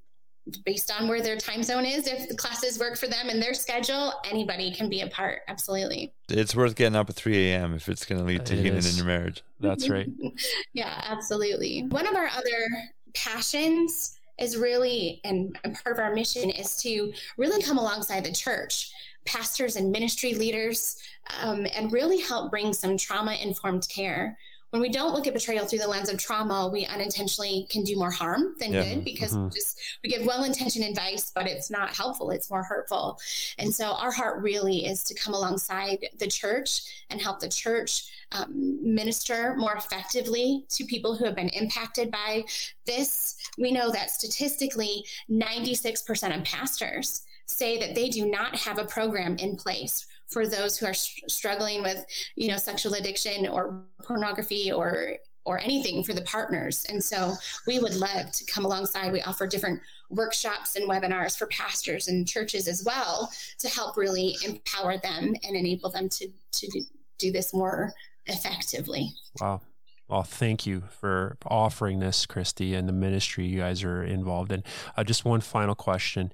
based 0.65 0.93
on 0.93 1.09
where 1.09 1.23
their 1.23 1.37
time 1.37 1.63
zone 1.63 1.85
is. 1.85 2.07
If 2.07 2.29
the 2.29 2.37
classes 2.37 2.79
work 2.79 2.97
for 2.97 3.07
them 3.07 3.29
and 3.29 3.43
their 3.43 3.55
schedule, 3.55 4.13
anybody 4.31 4.73
can 4.73 4.89
be 4.89 5.01
a 5.01 5.07
part. 5.07 5.41
Absolutely. 5.49 6.13
It's 6.29 6.55
worth 6.55 6.75
getting 6.75 6.97
up 6.97 7.09
at 7.09 7.17
3 7.17 7.51
a.m. 7.51 7.75
if 7.75 7.89
it's 7.89 8.05
going 8.05 8.21
to 8.21 8.27
lead 8.27 8.45
to 8.47 8.55
it 8.55 8.63
healing 8.63 8.79
is. 8.79 8.91
in 8.91 8.97
your 8.97 9.07
marriage. 9.07 9.43
That's 9.61 9.89
right. 9.89 10.09
yeah, 10.73 11.03
absolutely. 11.09 11.85
One 11.85 12.07
of 12.07 12.15
our 12.15 12.29
other 12.29 12.69
passions 13.15 14.19
is 14.39 14.57
really, 14.57 15.21
and 15.25 15.57
part 15.63 15.97
of 15.97 15.99
our 15.99 16.15
mission 16.15 16.51
is 16.51 16.77
to 16.83 17.13
really 17.37 17.63
come 17.63 17.79
alongside 17.79 18.25
the 18.25 18.33
church 18.33 18.93
pastors 19.25 19.77
and 19.77 19.91
ministry 19.91 20.35
leaders 20.35 20.99
um, 21.41 21.67
and 21.75 21.93
really 21.93 22.21
help 22.21 22.51
bring 22.51 22.73
some 22.73 22.97
trauma 22.97 23.35
informed 23.43 23.89
care 23.89 24.37
when 24.75 24.81
we 24.81 24.89
don't 24.89 25.15
look 25.15 25.29
at 25.29 25.35
betrayal 25.35 25.65
through 25.65 25.79
the 25.79 25.87
lens 25.87 26.09
of 26.09 26.19
trauma, 26.19 26.67
we 26.67 26.85
unintentionally 26.87 27.65
can 27.71 27.85
do 27.85 27.97
more 27.97 28.11
harm 28.11 28.57
than 28.59 28.73
yeah. 28.73 28.83
good 28.83 29.05
because 29.05 29.31
mm-hmm. 29.31 29.45
we 29.45 29.51
just 29.51 29.81
we 30.03 30.11
give 30.11 30.27
well-intentioned 30.27 30.85
advice, 30.85 31.31
but 31.33 31.47
it's 31.47 31.71
not 31.71 31.95
helpful. 31.95 32.33
It's 32.33 32.51
more 32.51 32.65
hurtful. 32.65 33.21
And 33.59 33.73
so 33.73 33.93
our 33.93 34.11
heart 34.11 34.43
really 34.43 34.85
is 34.85 35.05
to 35.05 35.15
come 35.15 35.33
alongside 35.33 36.05
the 36.19 36.27
church 36.27 37.05
and 37.09 37.23
help 37.23 37.39
the 37.39 37.49
church 37.49 38.11
um, 38.33 38.51
minister 38.83 39.55
more 39.57 39.75
effectively 39.75 40.65
to 40.71 40.85
people 40.85 41.15
who 41.15 41.25
have 41.25 41.37
been 41.37 41.51
impacted 41.51 42.11
by 42.11 42.43
this. 42.85 43.37
We 43.57 43.71
know 43.71 43.93
that 43.93 44.11
statistically, 44.11 45.05
96% 45.31 46.37
of 46.37 46.43
pastors 46.43 47.23
say 47.47 47.79
that 47.79 47.95
they 47.95 48.09
do 48.09 48.27
not 48.27 48.57
have 48.57 48.81
a 48.81 48.87
program 48.87 49.37
in 49.37 49.55
place 49.55 50.09
for 50.29 50.47
those 50.47 50.79
who 50.79 50.87
are 50.87 50.95
struggling 50.95 51.83
with, 51.83 52.05
you 52.37 52.49
know, 52.49 52.57
sexual 52.57 52.95
addiction 52.95 53.47
or 53.47 53.85
pornography 54.03 54.73
or 54.73 55.17
or 55.47 55.59
anything 55.59 56.03
for 56.03 56.15
the 56.15 56.23
partners. 56.23 56.87
And 56.89 57.05
so 57.05 57.35
we 57.67 57.79
would 57.79 57.95
love 57.95 58.33
to 58.33 58.45
come 58.47 58.65
alongside. 58.65 59.13
We 59.13 59.21
offer 59.21 59.47
different 59.47 59.81
workshops 60.09 60.75
and 60.77 60.89
webinars 60.89 61.37
for 61.37 61.47
pastors 61.49 62.09
and 62.09 62.27
churches 62.27 62.67
as 62.67 62.83
well 62.85 63.31
to 63.59 63.69
help 63.69 63.97
really 63.97 64.37
empower 64.45 64.97
them 64.97 65.35
and 65.45 65.57
enable 65.57 65.91
them 65.91 66.09
to 66.09 66.29
to 66.53 66.83
do 67.19 67.31
this 67.31 67.53
more 67.53 67.93
effectively. 68.27 69.13
Wow. 69.41 69.61
Well, 70.09 70.23
thank 70.23 70.67
you 70.67 70.83
for 71.01 71.39
offering 71.47 71.99
this, 71.99 72.27
Kristy, 72.27 72.77
and 72.77 72.87
the 72.87 72.93
ministry 72.93 73.47
you 73.47 73.59
guys 73.59 73.83
are 73.83 74.05
involved 74.05 74.53
in. 74.53 74.63
Uh, 74.97 75.05
just 75.05 75.25
one 75.25 75.41
final 75.41 75.75
question: 75.75 76.31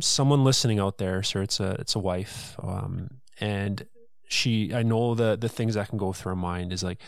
Someone 0.00 0.44
listening 0.44 0.78
out 0.78 0.98
there, 0.98 1.22
sir, 1.22 1.42
it's 1.42 1.58
a 1.58 1.76
it's 1.78 1.94
a 1.94 1.98
wife, 1.98 2.54
um, 2.62 3.08
and 3.40 3.86
she, 4.26 4.74
I 4.74 4.82
know 4.82 5.14
the 5.14 5.36
the 5.36 5.48
things 5.48 5.74
that 5.74 5.88
can 5.88 5.98
go 5.98 6.12
through 6.12 6.30
her 6.30 6.36
mind 6.36 6.72
is 6.72 6.82
like, 6.82 6.98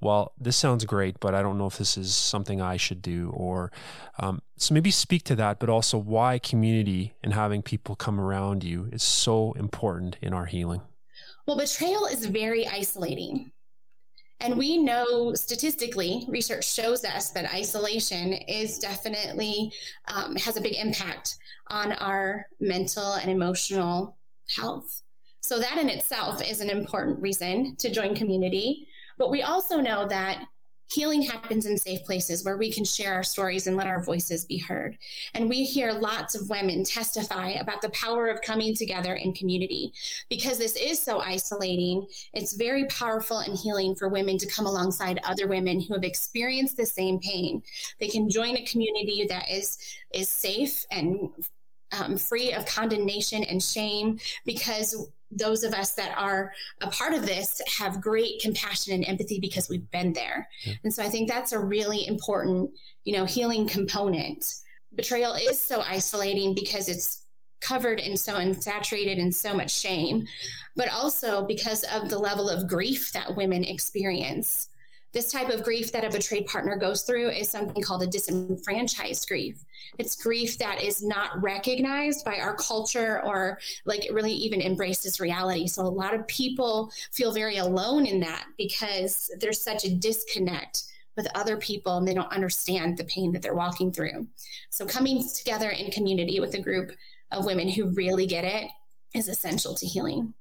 well, 0.00 0.32
this 0.38 0.56
sounds 0.56 0.84
great, 0.84 1.20
but 1.20 1.34
I 1.34 1.42
don't 1.42 1.58
know 1.58 1.66
if 1.66 1.78
this 1.78 1.96
is 1.96 2.14
something 2.14 2.60
I 2.60 2.76
should 2.76 3.02
do. 3.02 3.30
Or 3.34 3.70
um, 4.18 4.42
so 4.56 4.74
maybe 4.74 4.90
speak 4.90 5.22
to 5.24 5.36
that, 5.36 5.60
but 5.60 5.68
also 5.68 5.96
why 5.98 6.38
community 6.38 7.14
and 7.22 7.34
having 7.34 7.62
people 7.62 7.94
come 7.94 8.18
around 8.18 8.64
you 8.64 8.88
is 8.92 9.02
so 9.02 9.52
important 9.52 10.16
in 10.20 10.32
our 10.32 10.46
healing. 10.46 10.80
Well, 11.46 11.56
betrayal 11.56 12.06
is 12.06 12.26
very 12.26 12.66
isolating. 12.66 13.52
And 14.40 14.58
we 14.58 14.76
know 14.76 15.34
statistically, 15.34 16.24
research 16.28 16.68
shows 16.68 17.04
us 17.04 17.30
that 17.30 17.54
isolation 17.54 18.32
is 18.32 18.80
definitely 18.80 19.72
um, 20.12 20.34
has 20.34 20.56
a 20.56 20.60
big 20.60 20.74
impact 20.74 21.36
on 21.68 21.92
our 21.92 22.46
mental 22.58 23.14
and 23.14 23.30
emotional 23.30 24.16
health. 24.48 25.02
So, 25.42 25.58
that 25.58 25.78
in 25.78 25.88
itself 25.88 26.42
is 26.42 26.60
an 26.60 26.70
important 26.70 27.20
reason 27.20 27.76
to 27.76 27.90
join 27.90 28.14
community. 28.14 28.86
But 29.18 29.30
we 29.30 29.42
also 29.42 29.80
know 29.80 30.08
that 30.08 30.46
healing 30.92 31.22
happens 31.22 31.66
in 31.66 31.76
safe 31.76 32.04
places 32.04 32.44
where 32.44 32.56
we 32.56 32.70
can 32.70 32.84
share 32.84 33.14
our 33.14 33.22
stories 33.22 33.66
and 33.66 33.76
let 33.76 33.86
our 33.86 34.02
voices 34.02 34.44
be 34.44 34.58
heard. 34.58 34.96
And 35.34 35.48
we 35.48 35.64
hear 35.64 35.92
lots 35.92 36.34
of 36.34 36.50
women 36.50 36.84
testify 36.84 37.50
about 37.50 37.80
the 37.80 37.88
power 37.90 38.28
of 38.28 38.42
coming 38.42 38.74
together 38.74 39.14
in 39.14 39.32
community. 39.32 39.92
Because 40.28 40.58
this 40.58 40.76
is 40.76 41.00
so 41.00 41.20
isolating, 41.20 42.06
it's 42.34 42.54
very 42.54 42.84
powerful 42.86 43.38
and 43.38 43.56
healing 43.56 43.94
for 43.94 44.08
women 44.08 44.38
to 44.38 44.46
come 44.46 44.66
alongside 44.66 45.18
other 45.24 45.48
women 45.48 45.80
who 45.80 45.94
have 45.94 46.04
experienced 46.04 46.76
the 46.76 46.86
same 46.86 47.18
pain. 47.20 47.62
They 47.98 48.08
can 48.08 48.28
join 48.28 48.56
a 48.56 48.64
community 48.64 49.26
that 49.28 49.50
is 49.50 49.78
is 50.12 50.28
safe 50.28 50.84
and 50.90 51.30
um, 51.92 52.16
free 52.16 52.52
of 52.52 52.66
condemnation 52.66 53.44
and 53.44 53.62
shame 53.62 54.18
because 54.44 55.10
those 55.34 55.64
of 55.64 55.72
us 55.72 55.92
that 55.92 56.16
are 56.16 56.52
a 56.80 56.90
part 56.90 57.14
of 57.14 57.26
this 57.26 57.60
have 57.78 58.00
great 58.00 58.40
compassion 58.40 58.94
and 58.94 59.06
empathy 59.06 59.40
because 59.40 59.68
we've 59.68 59.90
been 59.90 60.12
there. 60.12 60.48
Yeah. 60.64 60.74
And 60.84 60.92
so 60.92 61.02
I 61.02 61.08
think 61.08 61.28
that's 61.28 61.52
a 61.52 61.58
really 61.58 62.06
important, 62.06 62.70
you 63.04 63.16
know, 63.16 63.24
healing 63.24 63.66
component. 63.66 64.44
Betrayal 64.94 65.34
is 65.34 65.58
so 65.58 65.80
isolating 65.80 66.54
because 66.54 66.88
it's 66.88 67.22
covered 67.60 68.00
and 68.00 68.18
so 68.18 68.34
unsaturated 68.34 69.16
in 69.16 69.32
so 69.32 69.54
much 69.54 69.72
shame, 69.72 70.26
but 70.76 70.88
also 70.92 71.46
because 71.46 71.84
of 71.84 72.10
the 72.10 72.18
level 72.18 72.48
of 72.48 72.68
grief 72.68 73.12
that 73.12 73.36
women 73.36 73.64
experience. 73.64 74.68
This 75.12 75.30
type 75.30 75.50
of 75.50 75.62
grief 75.62 75.92
that 75.92 76.04
a 76.04 76.10
betrayed 76.10 76.46
partner 76.46 76.74
goes 76.76 77.02
through 77.02 77.30
is 77.30 77.50
something 77.50 77.82
called 77.82 78.02
a 78.02 78.06
disenfranchised 78.06 79.28
grief. 79.28 79.62
It's 79.98 80.16
grief 80.16 80.56
that 80.58 80.82
is 80.82 81.02
not 81.02 81.42
recognized 81.42 82.24
by 82.24 82.36
our 82.36 82.56
culture 82.56 83.22
or 83.22 83.58
like 83.84 84.08
really 84.10 84.32
even 84.32 84.62
embraced 84.62 85.04
as 85.04 85.20
reality. 85.20 85.66
So 85.66 85.82
a 85.82 85.84
lot 85.84 86.14
of 86.14 86.26
people 86.28 86.90
feel 87.12 87.30
very 87.30 87.58
alone 87.58 88.06
in 88.06 88.20
that 88.20 88.46
because 88.56 89.30
there's 89.38 89.60
such 89.60 89.84
a 89.84 89.94
disconnect 89.94 90.84
with 91.14 91.28
other 91.34 91.58
people 91.58 91.98
and 91.98 92.08
they 92.08 92.14
don't 92.14 92.32
understand 92.32 92.96
the 92.96 93.04
pain 93.04 93.32
that 93.32 93.42
they're 93.42 93.54
walking 93.54 93.92
through. 93.92 94.26
So 94.70 94.86
coming 94.86 95.22
together 95.28 95.68
in 95.68 95.90
community 95.90 96.40
with 96.40 96.54
a 96.54 96.60
group 96.60 96.92
of 97.30 97.44
women 97.44 97.68
who 97.68 97.90
really 97.90 98.26
get 98.26 98.44
it 98.44 98.70
is 99.14 99.28
essential 99.28 99.74
to 99.74 99.86
healing. 99.86 100.32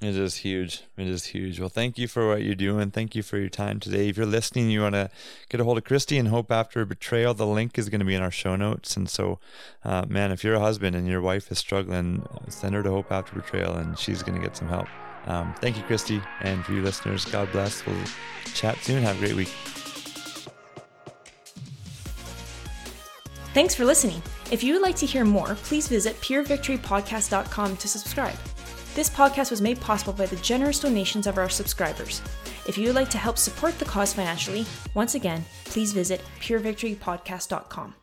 It 0.00 0.14
is 0.14 0.36
huge. 0.36 0.84
It 0.96 1.08
is 1.08 1.26
huge. 1.26 1.58
Well, 1.58 1.68
thank 1.68 1.98
you 1.98 2.06
for 2.06 2.28
what 2.28 2.42
you're 2.42 2.54
doing. 2.54 2.92
Thank 2.92 3.16
you 3.16 3.22
for 3.24 3.36
your 3.36 3.48
time 3.48 3.80
today. 3.80 4.08
If 4.08 4.16
you're 4.16 4.26
listening, 4.26 4.70
you 4.70 4.82
want 4.82 4.94
to 4.94 5.10
get 5.48 5.60
a 5.60 5.64
hold 5.64 5.76
of 5.76 5.84
Kristy 5.84 6.20
and 6.20 6.28
Hope 6.28 6.52
After 6.52 6.84
Betrayal. 6.84 7.34
The 7.34 7.46
link 7.46 7.76
is 7.78 7.88
going 7.88 7.98
to 7.98 8.04
be 8.04 8.14
in 8.14 8.22
our 8.22 8.30
show 8.30 8.54
notes. 8.54 8.96
And 8.96 9.10
so, 9.10 9.40
uh, 9.84 10.04
man, 10.08 10.30
if 10.30 10.44
you're 10.44 10.54
a 10.54 10.60
husband 10.60 10.94
and 10.94 11.08
your 11.08 11.20
wife 11.20 11.50
is 11.50 11.58
struggling, 11.58 12.24
send 12.48 12.76
her 12.76 12.82
to 12.84 12.90
Hope 12.90 13.10
After 13.10 13.34
Betrayal 13.34 13.74
and 13.74 13.98
she's 13.98 14.22
going 14.22 14.40
to 14.40 14.46
get 14.46 14.56
some 14.56 14.68
help. 14.68 14.86
Um, 15.26 15.52
thank 15.60 15.76
you, 15.76 15.82
Kristy. 15.82 16.24
And 16.42 16.64
for 16.64 16.72
you 16.72 16.82
listeners, 16.82 17.24
God 17.24 17.50
bless. 17.50 17.84
We'll 17.84 17.96
chat 18.54 18.78
soon. 18.78 19.02
Have 19.02 19.16
a 19.16 19.18
great 19.18 19.34
week. 19.34 19.50
Thanks 23.52 23.74
for 23.74 23.84
listening. 23.84 24.22
If 24.52 24.62
you 24.62 24.74
would 24.74 24.82
like 24.82 24.96
to 24.96 25.06
hear 25.06 25.24
more, 25.24 25.56
please 25.56 25.88
visit 25.88 26.14
purevictorypodcast.com 26.20 27.76
to 27.78 27.88
subscribe. 27.88 28.38
This 28.94 29.10
podcast 29.10 29.50
was 29.50 29.62
made 29.62 29.80
possible 29.80 30.12
by 30.12 30.26
the 30.26 30.36
generous 30.36 30.80
donations 30.80 31.26
of 31.26 31.38
our 31.38 31.48
subscribers. 31.48 32.20
If 32.66 32.76
you 32.76 32.86
would 32.86 32.96
like 32.96 33.10
to 33.10 33.18
help 33.18 33.38
support 33.38 33.78
the 33.78 33.84
cause 33.84 34.12
financially, 34.12 34.66
once 34.94 35.14
again, 35.14 35.44
please 35.64 35.92
visit 35.92 36.20
purevictorypodcast.com. 36.40 37.94